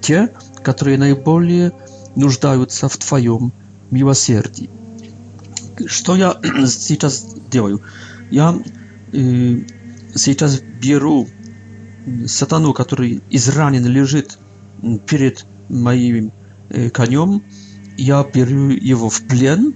[0.00, 0.28] те,
[0.62, 1.72] которые наиболее
[2.16, 3.52] нуждаются в Твоем
[3.90, 4.68] милосердии.
[5.86, 7.80] Что я сейчас делаю?
[8.30, 8.54] Я
[10.14, 11.28] сейчас беру
[12.26, 14.38] сатану, который изранен лежит
[15.06, 16.32] перед моим
[16.92, 17.42] конем,
[17.96, 19.74] я беру его в плен,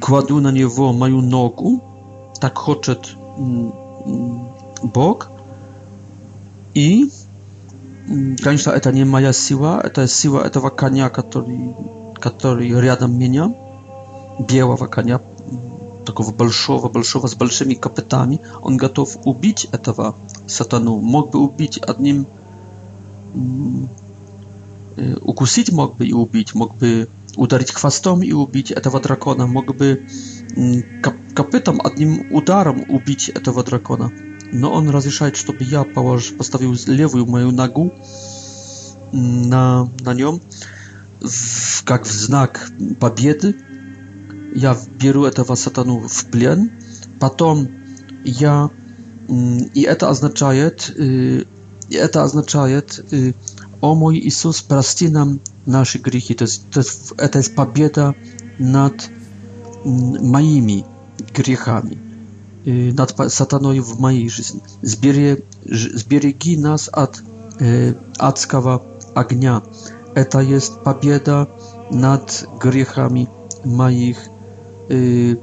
[0.00, 1.82] кладу на него мою ногу,
[2.40, 3.14] так хочет
[4.82, 5.30] Бог,
[6.74, 7.10] и,
[8.42, 11.74] конечно, это не моя сила, это сила этого коня, который,
[12.20, 13.54] который рядом меня,
[14.38, 15.20] белого коня,
[16.08, 18.40] такого большого-большого с большими копытами.
[18.62, 20.14] Он готов убить этого
[20.46, 21.00] сатану.
[21.00, 22.26] Мог бы убить одним...
[25.22, 26.54] Укусить мог бы и убить.
[26.54, 29.46] Мог бы ударить хвостом и убить этого дракона.
[29.46, 30.00] Мог бы
[31.34, 34.10] копытом одним ударом убить этого дракона.
[34.52, 35.84] Но он разрешает, чтобы я
[36.38, 37.90] поставил левую мою ногу
[39.12, 40.40] на, на нем,
[41.20, 43.54] в, как в знак победы,
[44.54, 46.70] я беру этого сатану в плен,
[47.18, 47.68] потом
[48.24, 48.70] я...
[49.28, 51.46] И это означает, и
[51.90, 53.04] это означает,
[53.82, 56.32] о мой Иисус, прости нам наши грехи.
[56.34, 58.14] То есть, то есть это есть победа
[58.58, 59.10] над
[59.84, 60.86] моими
[61.34, 61.98] грехами,
[62.64, 64.62] над сатаной в моей жизни.
[64.80, 67.22] Сбереги, сбереги нас от
[68.18, 68.82] адского
[69.14, 69.62] огня.
[70.14, 71.46] Это есть победа
[71.90, 73.28] над грехами
[73.62, 74.16] моих
[74.88, 75.40] и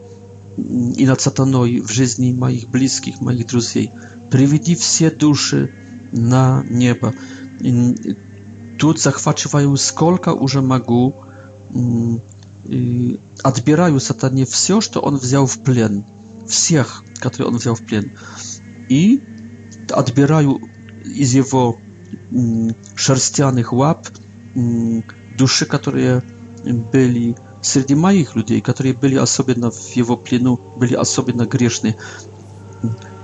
[1.05, 3.91] над сатаной в жизни моих близких, моих друзей.
[4.31, 5.71] Приведи все души
[6.11, 7.13] на небо.
[7.59, 8.17] И
[8.77, 11.13] тут захвачиваю сколько уже могу,
[13.43, 16.03] отбираю сатане все, что он взял в плен,
[16.47, 18.11] всех, которые он взял в плен,
[18.89, 19.21] и
[19.89, 20.61] отбираю
[21.03, 21.77] из его
[22.95, 24.07] шерстяных лап
[25.37, 26.23] души, которые
[26.91, 31.95] были Среди моих людей, которые были особенно в его плену, были особенно грешны,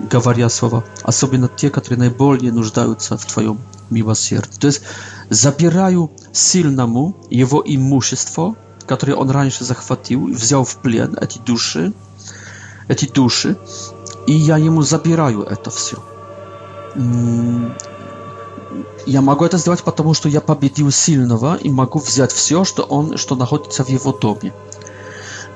[0.10, 3.60] говоря слова, особенно те, которые наиболее нуждаются в твоем
[3.92, 4.58] милосердии.
[4.60, 4.82] То есть
[5.30, 8.56] забираю сильному его имущество,
[8.88, 11.94] которое он раньше захватил, взял в плен эти души,
[12.88, 13.58] эти души,
[14.26, 15.98] и я ему забираю это все.
[19.06, 23.18] Я могу это сделать, потому что я победил сильного и могу взять все, что он,
[23.18, 24.54] что находится в его доме.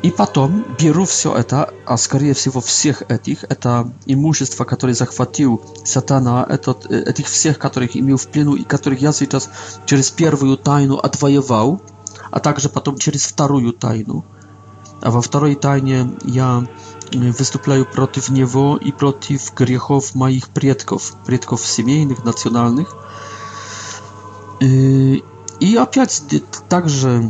[0.02, 6.46] И потом беру все это, а скорее всего всех этих, это имущество, которое захватил сатана,
[6.48, 9.50] этот, э, этих всех, которых имел в плену и которых я сейчас
[9.86, 11.82] через первую тайну отвоевал,
[12.32, 14.26] а также потом через вторую тайну.
[15.02, 16.68] А во второй тайне я
[17.12, 22.94] э, выступаю против него и против грехов моих предков, предков семейных, национальных,
[24.64, 25.20] Y,
[25.60, 26.24] I opять
[26.70, 27.30] także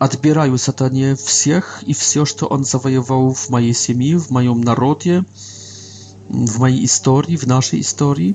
[0.00, 4.64] odbierają mm, y, satanie wszystkich i wszystko, to on zawojował w mojej семьi, w moim
[4.64, 5.22] narodzie,
[6.30, 8.34] w mojej historii, w naszej historii.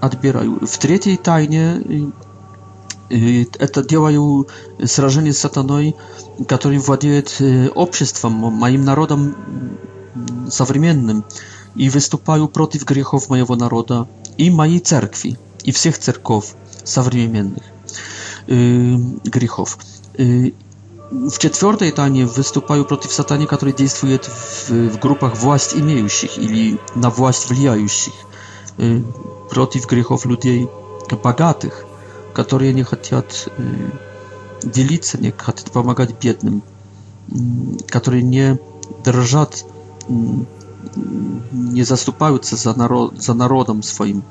[0.00, 0.58] Odbierają.
[0.66, 1.80] W trzeciej tajnie
[3.12, 4.44] y, e, to działają
[4.82, 5.92] zrażenie z satanoi,
[6.48, 7.22] który właduje
[7.74, 11.22] obszestwem, moim narodem mm, zawrmiennym
[11.76, 14.06] i występują przeciw grzechów mojego narodu
[14.38, 16.54] i mojej cerkwi и всех церков
[16.84, 17.62] современных
[18.46, 18.94] э,
[19.24, 19.78] грехов.
[20.16, 27.10] В четвертой тане выступаю против сатани, который действует в, в группах власть имеющих или на
[27.10, 28.12] власть влияющих,
[28.78, 29.00] э,
[29.50, 30.68] против грехов людей
[31.22, 31.84] богатых,
[32.34, 33.90] которые не хотят э,
[34.62, 36.62] делиться, не хотят помогать бедным,
[37.30, 37.34] э,
[37.88, 38.58] которые не
[39.04, 39.64] дрожат,
[40.08, 40.12] э,
[41.52, 44.22] не заступаются за, народ, за народом своим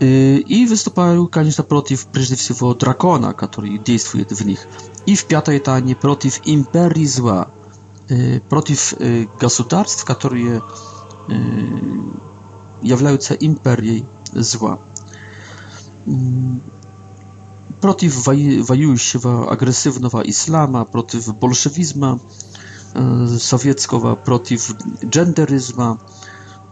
[0.00, 4.60] и выступаю, конечно, против, прежде всего, дракона, который действует в них.
[5.06, 7.48] И в пятой тайне против империи зла,
[8.50, 8.94] против
[9.40, 10.62] государств, которые
[12.82, 14.78] являются империей зла.
[17.80, 22.20] Против воюющего агрессивного ислама, против большевизма
[22.96, 25.98] советского, против джендеризма,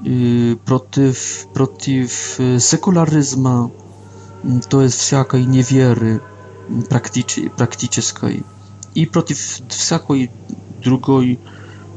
[0.06, 2.06] Y, protyw, protyw
[2.40, 3.70] y, sekularyzmu,
[4.44, 6.20] mm, to jest wszelkiej niewiery
[6.70, 6.82] mm,
[7.78, 8.42] praktycznej
[8.94, 10.28] i przeciw wszelkiej
[10.82, 11.38] drugiej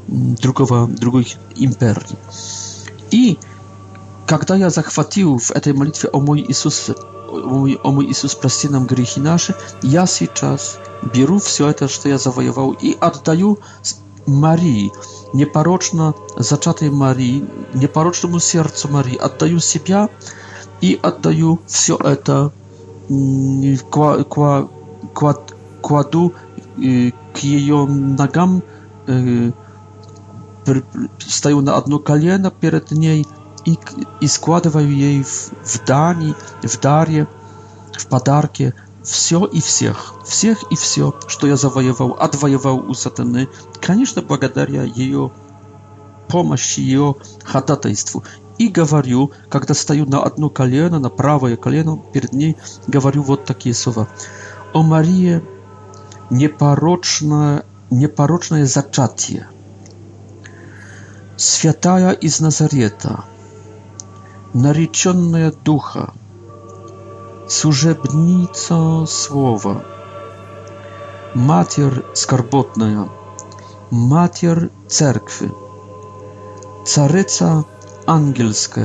[0.08, 2.16] mm, drugowa, drugich imperii.
[3.10, 3.36] I
[4.26, 6.90] kiedy ja zachwatił w tej modlitwie o mój Jezus,
[7.82, 9.54] o mój Jezus, proste nam grzechy nasze,
[9.84, 10.04] ja
[10.40, 10.78] teraz
[11.14, 13.54] biorę wszystko to, co ja zawojował i oddaję
[14.26, 14.90] Marii
[15.32, 19.16] непорочно зачатой Марии, непорочному сердцу Марии.
[19.16, 20.08] Отдаю себя
[20.80, 22.52] и отдаю все это,
[23.90, 24.68] ква, ква,
[25.14, 25.36] ква,
[25.82, 26.34] кладу
[26.76, 28.62] к ее ногам,
[31.18, 33.26] стою на одно колено перед ней
[33.64, 33.78] и,
[34.20, 37.26] и складываю ей в, в дани, в даре,
[37.96, 38.74] в подарке–
[39.06, 43.48] все и всех, всех и все, что я завоевал, отвоевал у сатаны,
[43.80, 45.30] конечно, благодаря ее
[46.28, 48.24] помощи, ее ходатайству.
[48.58, 52.56] И говорю, когда стою на одно колено, на правое колено, перед ней
[52.88, 54.08] говорю вот такие слова.
[54.74, 55.40] О Мария,
[56.28, 59.46] непорочное, непорочное зачатие,
[61.36, 63.22] святая из Назарета,
[64.52, 66.12] нареченная Духа,
[67.46, 69.80] służebnico słowa.
[71.34, 73.08] Matier skarbotna,
[73.92, 75.50] matier cerkwy,
[76.84, 77.62] caryca
[78.06, 78.80] angielska,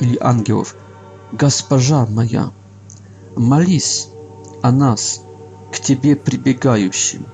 [0.00, 0.74] ili angielów,
[1.32, 2.50] gasparza moja,
[3.36, 4.08] malis,
[4.62, 5.20] a nas,
[5.70, 7.24] k ciebie przybiegającym,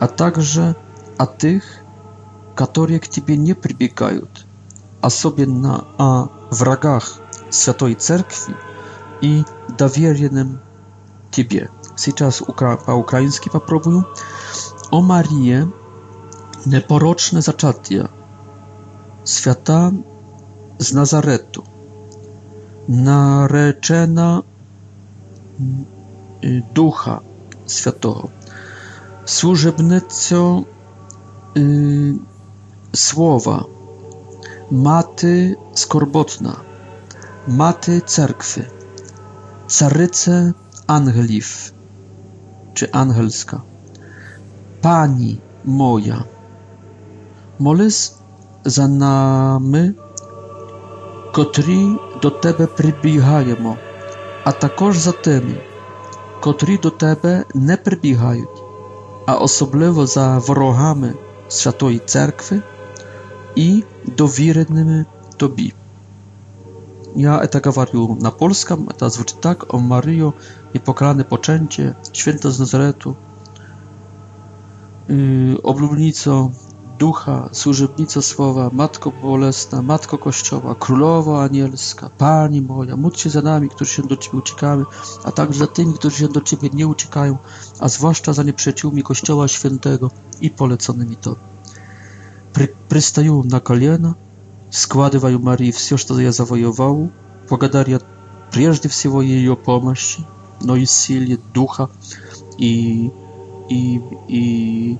[0.00, 0.74] a także
[1.18, 1.84] a tych,
[2.54, 4.22] które k ciebie nie przybiegają,
[5.02, 7.20] a sobie na a wrogach
[7.50, 8.54] Святой Церкви,
[9.20, 9.44] i
[9.78, 10.58] доверенным
[11.30, 11.68] тебе.
[11.96, 14.04] Сейчас ukra по ukraiński попробую.
[14.90, 15.68] O Marię,
[16.66, 18.08] непорочne zaczęcie,
[19.26, 19.90] świata
[20.78, 21.62] z Nazaretu,
[22.88, 24.42] nareczena
[26.44, 27.20] y, Ducha
[27.66, 28.28] Świętego,
[29.26, 30.64] służebnicą
[31.56, 32.14] y,
[32.96, 33.64] słowa,
[34.70, 36.56] maty skorbotna,
[37.48, 38.64] maty cerkwy,
[39.76, 40.52] Caryce
[40.86, 41.48] Angeliw,
[42.74, 43.60] czy angelska.
[44.82, 46.22] Pani moja,
[47.58, 48.14] molis
[48.64, 49.90] za nami,
[51.32, 51.82] kotri
[52.22, 53.76] do tebe przybijajemo,
[54.44, 55.54] a takoż za tymi,
[56.44, 58.46] kotri do tebe nie przybijają,
[59.26, 61.10] a osobliwo za wrogami
[61.48, 62.60] z Świętej Cerkwy
[63.56, 63.84] i
[64.16, 65.04] dowiernymi
[65.38, 65.70] tobie.
[67.16, 70.32] Ja eta gawariu na polską, eta zwróć tak, o Maryjo,
[70.74, 73.14] niepokalane poczęcie, święto z Nazaretu,
[75.08, 76.50] yy, oblubnico
[76.98, 83.68] ducha, służebnico słowa, Matko Bolesna, Matko Kościoła, Królowo Anielska, Pani moja, módl się za nami,
[83.68, 84.84] którzy się do Ciebie uciekamy,
[85.24, 87.36] a także za tymi, którzy się do Ciebie nie uciekają,
[87.80, 91.36] a zwłaszcza za nieprzyjaciółmi Kościoła Świętego i poleconymi to.
[92.52, 92.68] Pry,
[93.44, 94.14] na kolana,
[94.70, 97.10] складываю Марии все, что я завоевал,
[97.48, 98.00] благодаря
[98.52, 100.24] прежде всего ее помощи,
[100.62, 101.90] но и силе духа
[102.58, 103.10] и,
[103.68, 104.98] и, и,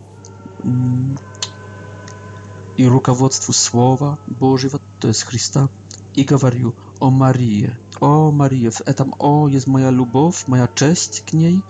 [2.76, 5.68] и руководству Слова Божьего, то есть Христа,
[6.14, 7.78] и говорю о Марии.
[8.00, 11.62] О Марии, в этом «о» есть моя любовь, моя честь к ней,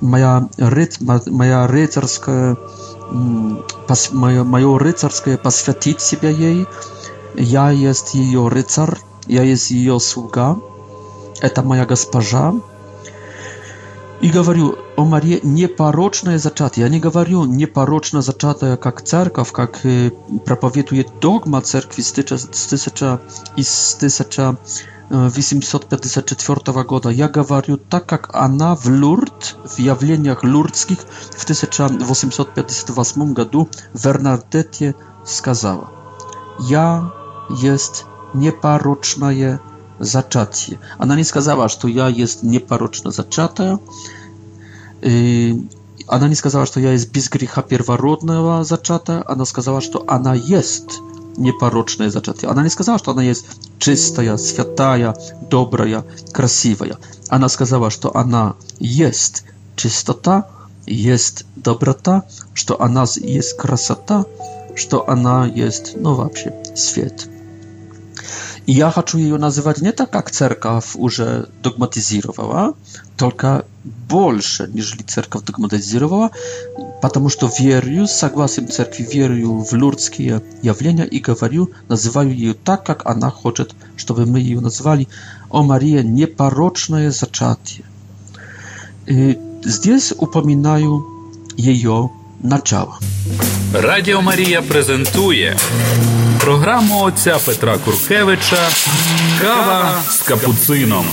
[0.00, 2.56] моя, рыц моя рыцарская,
[3.88, 6.66] пос, мое, мое рыцарское посвятить себя ей–
[7.36, 8.98] Ja jest jej rycer,
[9.28, 10.56] ja jest jej sługa,
[11.40, 12.52] eta moja gasparza.
[14.22, 16.80] I mówił o Marii nieparoczna jest zaczata.
[16.80, 20.10] Ja nie mówię nieparoczna zaczata jak cerkaw, jak e, y,
[20.44, 22.12] propowietuje dogma cerkwi z
[22.68, 23.18] tysiąca
[23.56, 24.54] i z tysiąca
[25.36, 27.00] 854 roku.
[27.14, 31.00] Ja mówię tak jak ona w Lourdes, w jawleniach lurdzkich
[31.38, 35.90] w 1858 roku w Bernardetie skazała.
[36.70, 37.10] Ja
[37.50, 39.58] jest nieparoczna je
[40.00, 40.78] zaczacie.
[40.98, 43.78] Ona nie сказала, że ja jest nieparoczna zaczata.
[45.02, 45.56] I
[46.08, 49.24] ona nie сказала, że ja jest bez grzecha pierworodnego zaczata.
[49.26, 50.86] Ona сказала, że ona jest
[51.38, 52.48] nieparoczna zaczata.
[52.48, 53.46] Ona nie сказала, że ona jest
[53.78, 55.12] czysta, święta,
[55.50, 56.84] dobra, krasiwa.
[57.30, 59.44] Ona сказала, że ona jest
[59.76, 60.42] czystota,
[60.86, 62.22] jest dobrota,
[62.54, 64.24] że ona jest krasata,
[64.74, 67.37] że ona jest, no właśnie, świetna.
[68.68, 71.20] I ja chcę ją nazywać nie tak, jak cerkaw już
[71.62, 72.72] dogmatyzowała,
[73.16, 73.48] tylko
[74.08, 76.30] больше, niż cerkaw dogmatyzowała,
[77.02, 82.88] ponieważ to wierzę, zgodnie z cerkwi wierzę w lurdzkie jawlenia i gawariu, nazywają ją tak,
[82.88, 85.06] jak ona chce, my ją nazywali
[85.50, 87.82] O Maria nieparoczne zaczatie.
[89.10, 89.34] Y,
[89.66, 91.00] zdjęcie upominają
[91.58, 92.08] jej o
[92.42, 92.92] начало.
[93.72, 95.58] Радіо Марія презентує
[96.40, 98.56] програму отця Петра Куркевича
[99.40, 101.04] Кава з капуцином.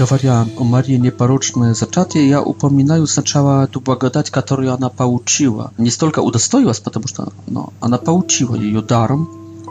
[0.00, 5.70] Говоря о Марии непорочное зачатие, я упоминаю сначала ту благодать, которую она получила.
[5.78, 9.26] Не столько удостоилась, потому что ну, она получила ее даром,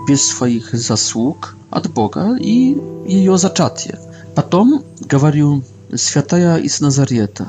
[0.08, 2.76] без своих заслуг от Бога и
[3.08, 4.00] ее зачатие.
[4.36, 5.64] Потом говорю
[5.96, 7.48] «Святая из Назарета»,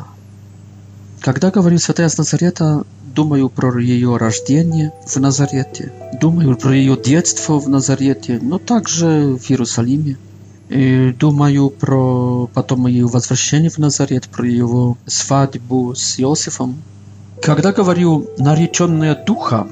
[1.20, 7.58] Когда говорю «Святая из Назарета», думаю про ее рождение в Назарете, думаю про ее детство
[7.58, 10.16] в Назарете, но также в Иерусалиме.
[10.68, 16.82] И думаю про потом ее возвращение в Назарет, про его свадьбу с Иосифом.
[17.42, 19.66] Когда говорю «нареченная Духа»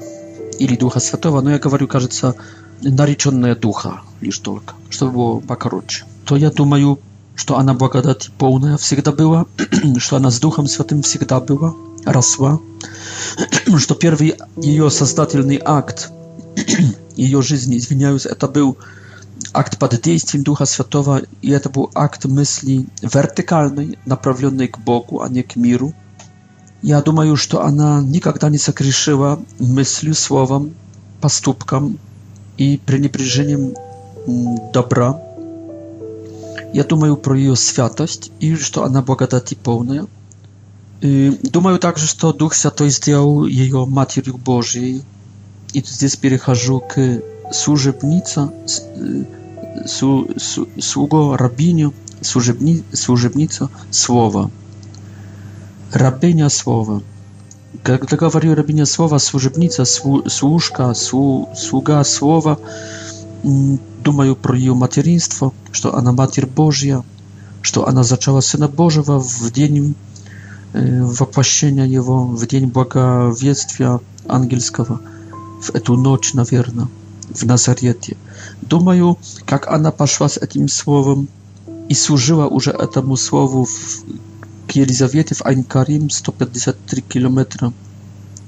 [0.59, 2.35] или «Духа Святого», но я говорю, кажется,
[2.81, 6.99] «нареченная Духа» лишь только, чтобы было покороче, то я думаю
[7.37, 9.45] что она благодати полная всегда была,
[9.99, 12.59] что она с Духом Святым всегда была, росла,
[13.77, 16.09] что первый ее создательный акт
[17.15, 18.77] ее жизни, извиняюсь, это был
[19.53, 25.29] акт под действием Духа Святого, и это был акт мысли вертикальной, направленной к Богу, а
[25.29, 25.93] не к миру.
[26.81, 30.73] Я думаю, что она никогда не согрешила мыслью, словом,
[31.21, 31.99] поступком
[32.57, 33.75] и пренебрежением
[34.73, 35.19] добра,
[36.73, 40.05] Я думаю про ее святость и что она благодати полная.
[41.01, 45.03] Думаю также, что Дух Святой сделал ее Матерью Божьей.
[45.73, 48.51] И здесь перехожу к служебница,
[49.85, 54.49] су, су, слуго, рабиню, служебни, служебница слова.
[55.93, 57.01] Рабыня слова.
[57.83, 62.59] Когда говорю рабыня слова, служебница, служка, слуга слова,
[64.07, 67.03] думаю про ее материнство, что она Матерь Божья,
[67.61, 69.95] что она зачала Сына Божьего в день
[70.71, 75.01] э, воплощения Его, в день благовествия ангельского,
[75.61, 76.87] в эту ночь, наверное,
[77.29, 78.15] в Назарете.
[78.61, 81.27] Думаю, как она пошла с этим словом
[81.89, 84.03] и служила уже этому слову в,
[84.69, 87.73] к Елизавете в Карим, 153 километра.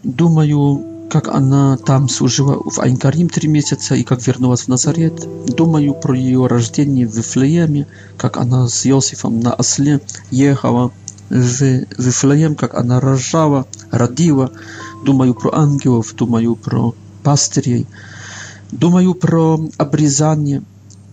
[0.04, 5.28] Думаю, как она там служила в Айнгарим три месяца и как вернулась в Назарет.
[5.48, 7.88] Думаю про ее рождение в Вифлееме,
[8.18, 10.92] как она с Иосифом на осле ехала
[11.30, 14.52] в Вифлеем, как она рожала, родила.
[15.04, 16.94] Думаю про ангелов, думаю про
[17.24, 17.88] пастырей.
[18.72, 20.62] Думаю про обрезание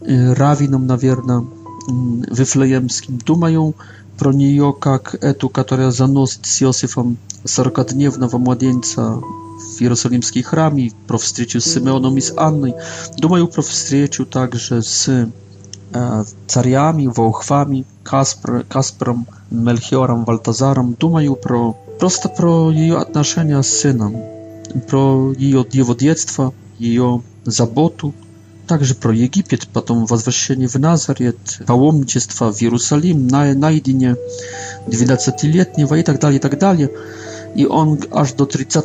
[0.02, 1.44] э, равином, наверное,
[1.88, 3.16] вифлеемским.
[3.24, 3.74] Думаю
[4.18, 9.20] про нее, как эту, которая заносит с Иосифом 40-дневного младенца
[9.58, 12.72] w jerozolimskiej hrami, pro wstryciu z Symeonom i z Anny.
[13.18, 15.24] Dumaju pro wstryciu także z e,
[16.46, 20.96] cariami, wołchwami, Kaspr, Kasprom, Melchiorem, Waltazarom.
[21.42, 24.12] pro, prosto pro jej odnoszenia z synem,
[24.86, 26.50] pro jej odjewodiectwa,
[26.80, 26.98] jej
[27.46, 28.12] zabotu,
[28.66, 34.14] także pro Egipiet, potem wozwrzeszenie w Nazaret, pałomnictwa w Jerusalem, na, na jedynie
[34.88, 36.88] 12-letniego i tak dalej, i tak dalej.
[37.56, 38.80] I on aż do 30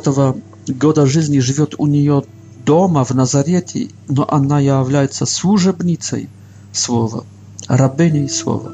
[0.68, 2.24] года жизни живет у нее
[2.64, 6.28] дома в Назарете, но она является служебницей
[6.72, 7.24] Слова,
[7.68, 8.70] рабыней Слова,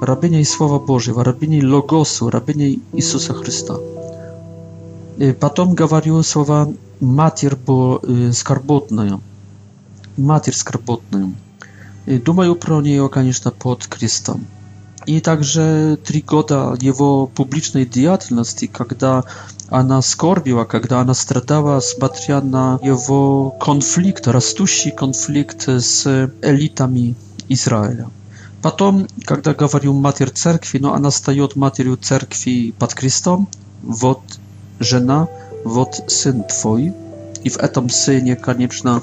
[0.00, 3.76] рабыней Слова Божьего, рабыней Логосу, рабыней Иисуса Христа.
[5.18, 6.68] И потом говорю слова
[7.00, 9.20] «матерь бо, э, скорботная»,
[10.18, 11.32] «матерь скорботная».
[12.04, 14.44] И думаю про нее, конечно, под крестом.
[15.06, 19.24] И также три года его публичной деятельности, когда
[19.68, 26.06] Она скорбила, когда она страдала, смотря на его конфликт, растущий конфликт с
[26.42, 27.16] элитами
[27.48, 28.08] Израиля.
[28.62, 33.48] Потом, когда говорю «Матерь Церкви», но она стает Матерью Церкви под крестом.
[33.82, 34.20] Вот
[34.78, 35.28] жена,
[35.64, 36.92] вот сын твой.
[37.44, 39.02] И в этом сыне, конечно,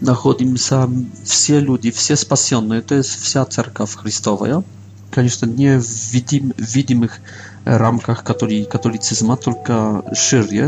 [0.00, 0.88] находимся
[1.24, 2.80] все люди, все спасенные.
[2.80, 4.62] То есть вся Церковь Христовая.
[5.10, 7.18] Конечно, не в видим, видимых
[7.66, 10.60] ramkach katoli katolicyzmu, tylko szerzej,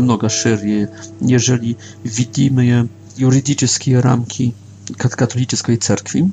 [0.00, 0.86] mnoga szerzej,
[1.22, 2.86] jeżeli widzimy je
[3.18, 4.52] juridyczne ramki
[5.16, 6.28] katolickiej cerkwi.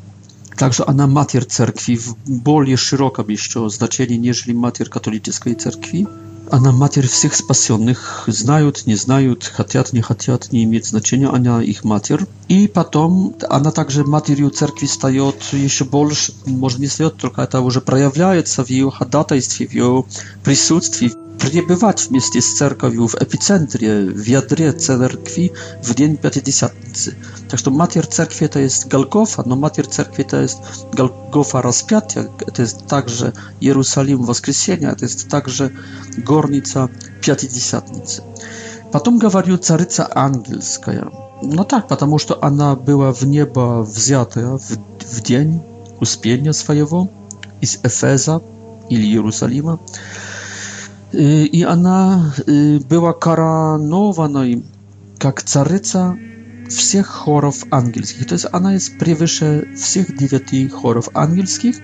[0.57, 6.05] Także ona mater cerkwi w bardziej szerokim jeszcze znaczenie niż mater katolickiej cerkwi
[6.51, 11.83] она матерь всех спасенных, знают, не знают, хотят, не хотят, не имеет значения, она их
[11.83, 12.21] матерь.
[12.47, 17.81] И потом она также матерью церкви встает еще больше, может не встает, только это уже
[17.81, 20.05] проявляется в ее ходатайстве, в ее
[20.43, 21.11] присутствии.
[21.39, 25.51] Пребывать вместе с церковью в эпицентре, в ядре церкви
[25.83, 27.13] в день Пятидесятницы.
[27.63, 30.59] Tak matier cerkwie to jest Galgofa, no matier cerkwie to jest
[30.93, 33.31] Galgofa rozpiatia, to jest także
[33.61, 35.69] Jerusalem Woskresienia, to jest także
[36.17, 36.87] Gornica
[37.21, 38.21] Piatidziesiatnicy.
[38.91, 40.91] Potem gawariu Caryca Angielska.
[41.43, 44.77] No tak, потому что ona była w nieba wzięta w,
[45.15, 45.59] w dzień
[46.01, 47.07] uspienia swojego
[47.65, 48.39] z Efeza,
[48.89, 49.77] ili Jerusalima.
[51.13, 54.39] Y, I ona y, była karanowana
[55.23, 56.15] jak caryca
[56.69, 58.27] всех хоров ангельских.
[58.27, 61.75] То есть она есть превыше всех девяти хоров ангельских,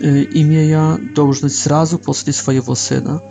[0.00, 3.22] имея должность сразу после своего сына.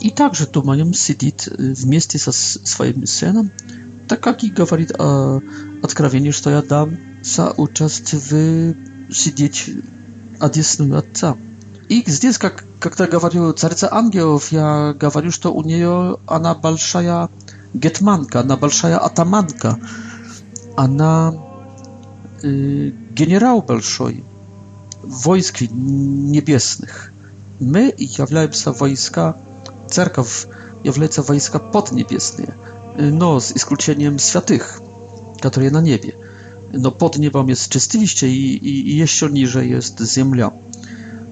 [0.00, 3.50] И также Тумаем сидит вместе со своим сыном,
[4.08, 5.40] так как и говорит о
[5.82, 8.20] откровении, что я дам соучастие
[9.08, 9.70] в сидеть
[10.38, 11.36] одесную отца.
[11.88, 17.28] И здесь, как когда говорю царица ангелов, я говорю, что у нее она большая
[17.74, 19.78] гетманка, она большая атаманка
[20.76, 21.34] она
[22.42, 24.24] генерал большой
[25.02, 27.12] войск небесных.
[27.58, 29.36] Мы являемся войска,
[29.90, 30.46] церковь
[30.82, 32.54] является войска поднебесные,
[32.96, 34.80] но с исключением святых,
[35.40, 36.14] которые на небе.
[36.72, 40.52] Но под небом jest чистилище и, и, и еще ниже есть земля.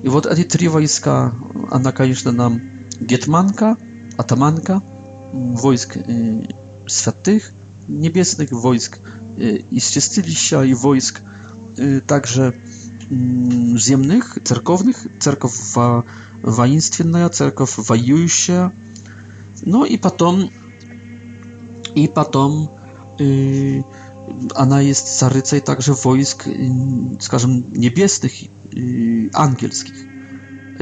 [0.03, 1.33] И вот эти три войска,
[1.71, 2.61] она, конечно, нам
[3.01, 3.77] гетманка,
[4.17, 4.83] атаманка,
[5.33, 6.43] войск э,
[6.89, 7.53] святых
[7.87, 8.99] небесных, войск
[9.41, 11.23] Y, i ściestili się i wojsk
[11.79, 12.53] y, także
[13.13, 16.03] mm, ziemnych, cerkownych, cerkow wa,
[16.43, 18.71] wojenstwienna, no cerkow wojujsia.
[19.67, 20.49] No i potem
[21.95, 22.67] i potem
[23.21, 23.83] y,
[24.55, 26.53] ona jest carycą także wojsk, y,
[27.21, 30.07] skażem niebieskich, y, angielskich.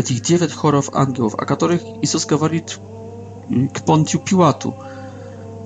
[0.04, 2.60] Tych dziewięć chorów aniołów, o których Jezus mówił
[3.64, 4.72] y, k Pontiu Piłatu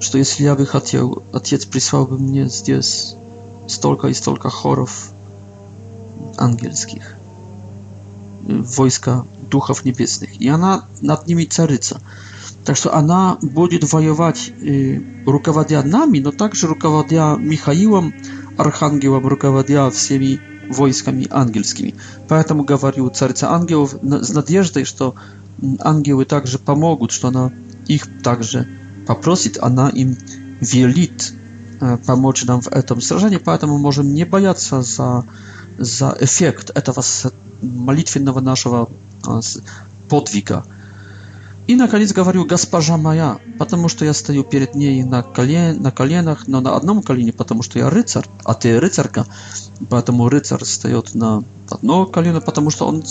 [0.00, 3.14] что если я бы хотел, Отец прислал бы мне здесь
[3.68, 5.10] столько и столько хоров
[6.38, 7.14] ангельских,
[8.42, 12.00] войска духов небесных, и она над ними царица.
[12.64, 18.14] Так что она будет воевать, э, руководя нами, но также руководя Михаилом,
[18.56, 20.40] архангелом, руководя всеми
[20.70, 21.94] войсками ангельскими.
[22.28, 25.14] Поэтому говорю царица ангелов с надеждой, что
[25.80, 27.52] ангелы также помогут, что она
[27.88, 28.66] их также
[29.14, 30.16] попросит она им,
[30.60, 31.32] велит
[32.06, 35.24] помочь нам в этом сражении, поэтому можем не бояться за,
[35.78, 37.02] за эффект этого
[37.60, 38.88] молитвенного нашего
[40.08, 40.64] подвига.
[41.66, 46.46] И наконец говорю, госпожа моя, потому что я стою перед ней на, колен, на коленах,
[46.46, 49.26] но на одном колене, потому что я рыцарь, а ты рыцарка,
[49.88, 51.42] поэтому рыцарь встает на
[51.82, 53.04] Ну, Калина, потому что он...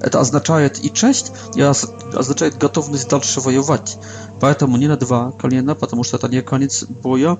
[0.00, 3.98] Это означает и честь, и означает готовность дальше воевать.
[4.40, 7.36] Поэтому не на два колена, потому что это не конец боя.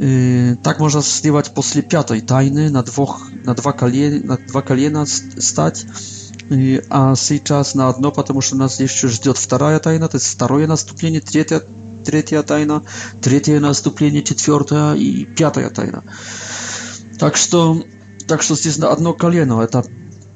[0.00, 5.04] Yy, tak można zniewać после piątej tajny na, dwóch, na, dwa, kolien, na dwa kolena
[5.38, 5.86] stać,
[6.50, 10.68] yy, a сейчас на одно, потому что нас еще ждет вторая тайна, то есть второе
[10.68, 11.62] наступление, третья,
[12.04, 12.82] третья тайна,
[13.20, 16.02] третье наступление, четвертая и пятая тайна.
[17.18, 17.78] Так что
[18.28, 19.62] так что здесь одно колено.
[19.62, 19.84] Это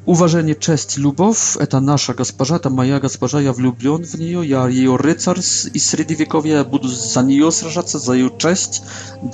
[0.07, 1.57] уважение, честь, любовь.
[1.59, 3.39] Это наша госпожа, это моя госпожа.
[3.41, 6.57] Я влюблен в нее, я ее рыцарь из Средневековья.
[6.59, 8.83] Я буду за нее сражаться, за ее честь,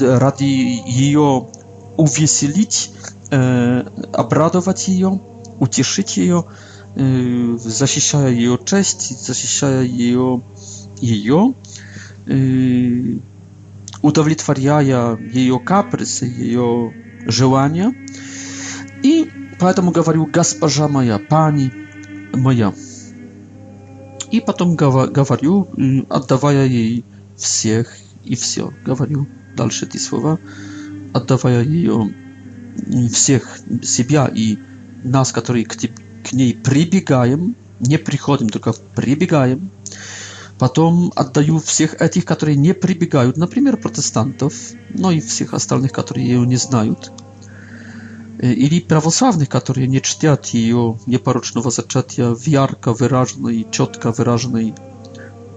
[0.01, 0.45] ради
[0.89, 1.47] ее
[1.97, 2.91] увеселить,
[3.31, 5.21] э, обрадовать ее,
[5.61, 6.45] утешить ее,
[6.97, 10.41] э, защищая ее честь, защищая ее,
[11.01, 11.55] ее
[12.27, 13.19] э,
[14.03, 16.93] удовлетворяя ее капризы, ее
[17.27, 17.95] желания.
[17.95, 18.19] Э,
[19.03, 21.73] И поэтому говорю «госпожа моя», «пани
[22.33, 22.75] моя».
[24.31, 25.69] И потом говорю,
[26.09, 27.05] отдавая ей
[27.37, 27.95] всех
[28.25, 28.73] и все.
[28.85, 29.27] Говорю
[29.57, 30.39] дальше эти слова,
[31.13, 32.13] отдавая ее
[33.13, 34.59] всех, себя и
[35.05, 39.71] нас, которые к, к ней прибегаем, не приходим, только прибегаем.
[40.59, 44.53] Потом отдаю всех этих, которые не прибегают, например, протестантов,
[44.91, 47.13] но и всех остальных, которые ее не знают–
[48.41, 54.75] Или православных, которые не чтят ее непорочного зачатия в ярко выраженной, четко выраженной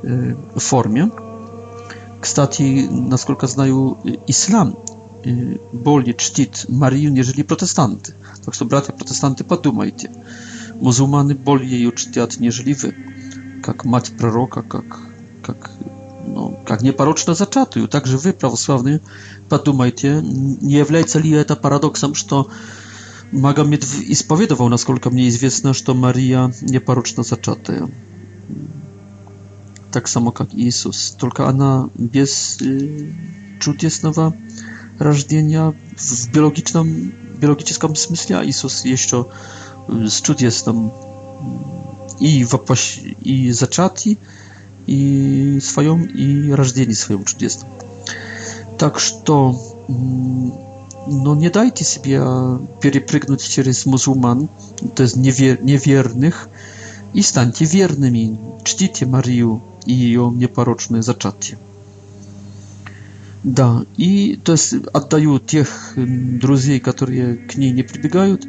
[0.02, 1.12] э, форме.
[2.20, 4.76] Кстати, насколько знаю, ислам
[5.24, 8.16] э, более чтит Марию, нежели протестанты.
[8.46, 10.10] Так что, братья протестанты, подумайте.
[10.80, 12.96] Мусульманы более ее чтят, нежели вы.
[13.64, 15.02] Как мать пророка, как,
[15.44, 15.70] как
[16.26, 17.88] ну, как непорочно зачатую.
[17.88, 19.02] Также вы, православные,
[19.50, 22.50] подумайте, не является ли это парадоксом, что
[23.32, 27.90] Магомед исповедовал, насколько мне известно, что Мария непорочно зачатая.
[29.92, 31.16] Так само, как Иисус.
[31.20, 32.60] Только она без
[33.60, 34.34] чудесного
[35.00, 39.28] рождения в биологичном, биологическом смысле, а Иисус еще
[39.88, 40.92] с чудесным
[42.20, 43.00] и, воплощ...
[43.24, 44.18] и зачатий,
[44.92, 47.72] и своем и рождении своем чудесном.
[48.78, 49.54] Так что,
[49.88, 52.20] но не дайте себе
[52.82, 54.50] перепрыгнуть через мусульман,
[54.94, 56.50] то есть невер, неверных,
[57.14, 61.58] и станьте верными, чтите Марию и ее непорочное зачатие.
[63.46, 68.46] Да, и то есть отдаю тех друзей, которые к ней не прибегают,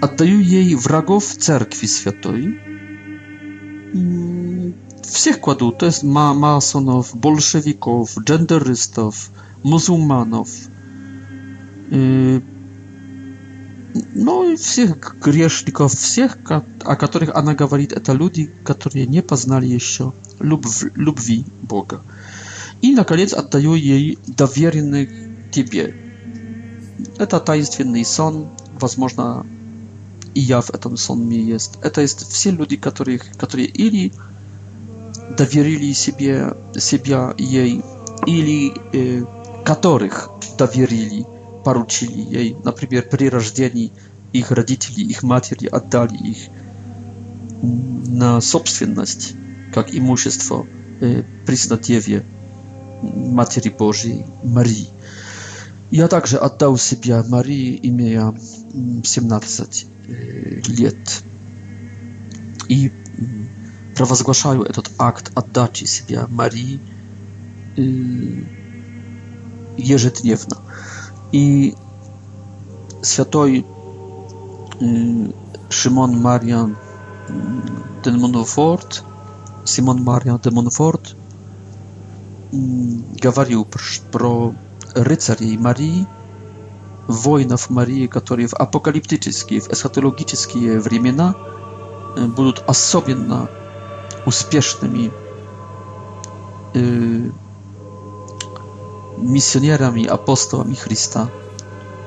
[0.00, 2.58] отдаю ей врагов церкви святой,
[5.10, 9.30] Всех кладу, то есть ма масонов, большевиков, джендеристов,
[9.62, 10.48] мусульманов,
[11.90, 12.40] э
[14.14, 16.36] ну и всех грешников, всех,
[16.84, 22.02] о которых она говорит, это люди, которые не познали еще любви, любви Бога.
[22.82, 25.08] И, наконец, отдаю ей доверенный
[25.50, 25.94] тебе.
[27.16, 28.48] Это таинственный сон,
[28.78, 29.46] возможно,
[30.34, 31.78] и я в этом сонме есть.
[31.82, 34.12] Это есть все люди, которых, которые или
[35.36, 36.46] dowierili siebie,
[36.78, 37.82] siebie jej,
[38.26, 39.24] или э,
[39.64, 41.24] которых доверили,
[41.64, 43.90] поручили ей, например, при рождении
[44.32, 46.38] их родители, их матери отдали их
[47.62, 49.34] на собственность,
[49.74, 50.66] как имущество
[51.00, 52.24] э, Преснодеве,
[53.02, 54.88] Матери Божьей, Марии.
[55.90, 58.34] Я также отдал себя Марии, имея
[59.04, 59.86] 17
[60.68, 61.22] лет.
[62.68, 62.90] И
[64.04, 64.62] zgłaszają.
[64.62, 66.78] этот akt oddaci siebie Marii
[67.78, 68.44] y,
[69.78, 70.56] jeżdżdniewna.
[71.32, 71.74] I
[73.04, 73.64] świętoj
[74.82, 75.32] y,
[75.68, 76.74] Szymon Marian
[78.04, 79.02] de Montfort,
[79.66, 82.56] Simon Marian de Montfort y,
[83.20, 83.64] gawarił
[84.10, 84.52] pro
[84.94, 86.06] rycerzy Marii
[87.08, 90.80] wojna w Marii, które w apokaliptyczne, w eschatologiczne czasy
[92.36, 93.46] będą osobno
[94.26, 95.10] uspiesznymi
[96.76, 97.30] y,
[99.18, 101.28] misjonierami, apostołami Chrysta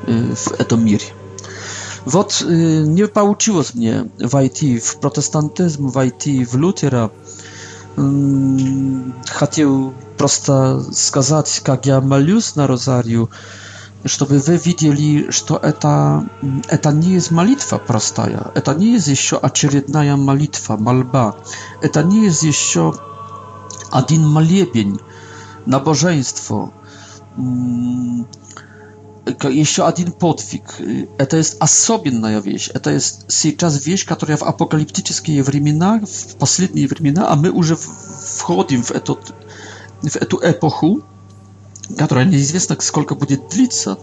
[0.07, 1.07] y, w Edomirie.
[2.07, 7.09] Wod y, nie pouczyło mnie войти w protestantyzm, войти w Lutera.
[9.31, 13.29] Хотел prosto сказать, как я молюсь на розарию,
[14.05, 16.23] żeby wy widzieli, że to eta,
[16.67, 21.33] eta nie jest malitwa prostaja, eta nie jest jeszcze aczeredna malitwa, malba,
[21.81, 22.91] eta nie jest jeszcze
[23.91, 24.97] adin maliebień,
[25.67, 26.69] nabożeństwo,
[29.49, 30.63] jeszcze adin potwik,
[31.17, 33.27] eta jest osobna wieś, eta jest
[33.57, 37.73] czas wieś, która w apokaliptyczne wremina, w ostatnie wremina, a my już
[38.37, 39.33] wchodzimy w etot,
[40.09, 40.99] w etu epochu,
[41.97, 43.97] которая неизвестно сколько будет длиться,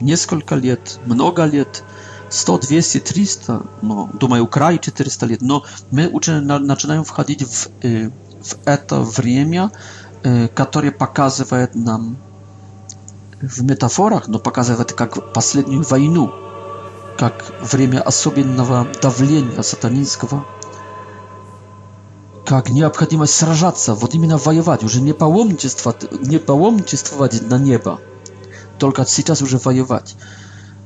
[0.00, 1.84] несколько лет, много лет,
[2.30, 8.10] 100, 200, 300, но думаю, край 400 лет, но мы уже начинаем входить в, э,
[8.42, 9.70] в это время,
[10.24, 12.16] э, которое показывает нам
[13.42, 16.32] э, в метафорах, но показывает как последнюю войну,
[17.18, 20.46] как время особенного давления сатанинского
[22.44, 28.00] как необходимость сражаться, вот именно воевать, уже не паломничествовать, не паломничествовать на небо,
[28.78, 30.16] только сейчас уже воевать.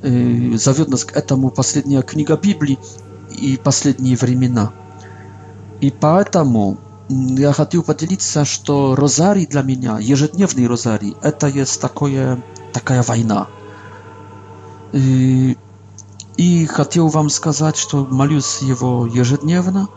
[0.01, 2.77] Зовет нас к этому последняя книга Библии
[3.31, 4.71] и последние времена.
[5.81, 6.77] И поэтому
[7.09, 12.43] я хотел поделиться, что розарий для меня, ежедневный розарий, это есть такое,
[12.73, 13.47] такая война.
[14.93, 15.57] И,
[16.37, 19.87] и хотел вам сказать, что молюсь его ежедневно,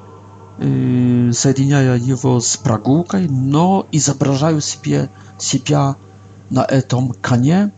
[0.58, 5.96] соединяя его с прогулкой, но изображаю себе себя
[6.50, 7.70] на этом коне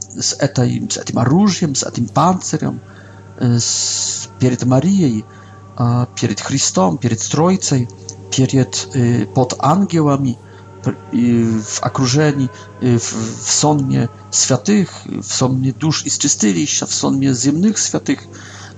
[0.00, 2.80] с, этой, с этим оружием, с этим панцирем,
[3.38, 5.24] с, перед Марией,
[6.20, 7.88] перед Христом, перед Троицей,
[8.36, 8.86] перед,
[9.34, 10.36] под ангелами,
[11.12, 12.48] в окружении,
[12.82, 18.20] в, в сонме святых, в сонме душ из чистилища, в сонме земных святых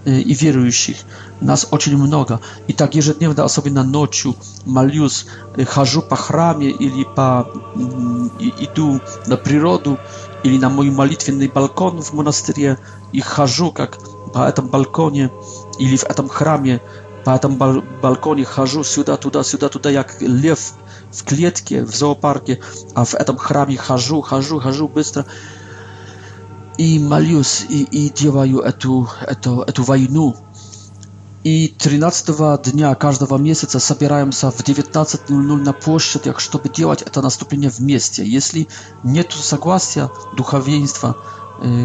[0.07, 0.99] и верующих–
[1.41, 2.41] нас очень много.
[2.67, 4.35] И так ежедневно, особенно ночью,
[4.67, 5.27] молюсь,
[5.67, 7.49] хожу по храме или по,
[8.39, 9.99] иду на природу,
[10.43, 12.79] или на мой молитвенный балкон в монастыре
[13.13, 13.99] и хожу как
[14.33, 15.31] по этом балконе
[15.79, 16.81] или в этом храме,
[17.25, 20.73] по этому бал балконе хожу сюда, туда, сюда, туда, как лев
[21.11, 22.61] в клетке, в зоопарке,
[22.95, 25.27] а в этом храме хожу, хожу, хожу быстро
[26.77, 30.37] и молюсь, и, и делаю эту, эту, эту войну
[31.51, 32.33] i 13
[32.63, 37.81] dnia każdego miesiąca zabierają się w 19.00 na площad, jak żeby działać to nastąpienie w
[37.81, 38.25] mieście.
[38.25, 38.67] Jeśli
[39.05, 41.15] nie tu zagłasia duchowieństwa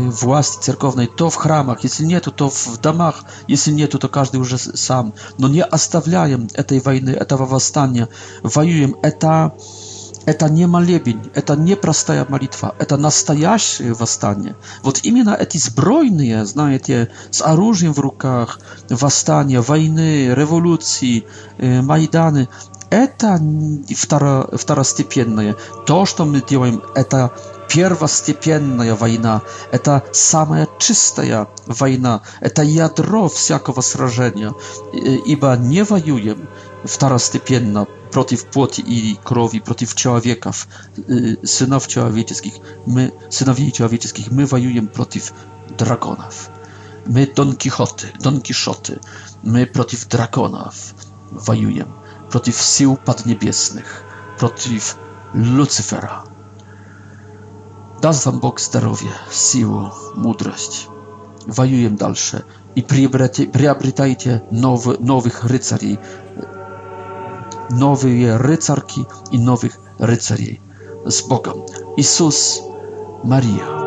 [0.08, 1.84] y, władzy cerkownej, to w chramach.
[1.84, 3.24] Jeśli nie tu, to w domach.
[3.48, 5.12] Jeśli nie tu, to każdy już sam.
[5.40, 8.08] No nie zostawiają tej wojny, tego wastania.
[8.44, 9.00] Wojują, to...
[9.02, 9.52] Eta...
[10.26, 14.56] Это не молебень, это не простая молитва, это настоящее восстание.
[14.82, 18.60] Вот именно эти сбройные, знаете, с оружием в руках,
[18.90, 21.26] восстания, войны, революции,
[21.60, 22.48] майданы,
[22.90, 23.42] это
[23.98, 25.56] второ, второстепенное.
[25.88, 27.32] То, что мы делаем, это
[27.68, 34.54] первостепенная война, это самая чистая война, это ядро всякого сражения,
[34.94, 36.48] ибо не воюем
[36.86, 40.68] второстепенно, protiv płoti i krowi, protiv człowieków,
[41.10, 42.54] y, synów człowieczeskich,
[42.88, 45.34] my, synowie człowieczeskich, my wojujemy protiv
[45.78, 46.50] dragonów.
[47.08, 49.00] My Don Quixoty, Don Quixoty,
[49.44, 50.96] my protiv dragonów
[51.32, 51.92] wojujemy,
[52.30, 54.04] protiv sił podniebiesnych,
[54.38, 54.82] protiv
[55.34, 56.24] Lucyfera.
[58.02, 60.88] Da wam Bóg zdrowie, siłę, mądrość.
[61.48, 62.42] Wojujemy dalsze
[62.76, 64.40] i приобретайте
[65.02, 65.98] nowych рыцарей
[67.70, 70.56] nowe rycerki i nowych rycerzy
[71.08, 71.54] z Bogiem.
[71.98, 72.60] Jezus,
[73.24, 73.84] Maria.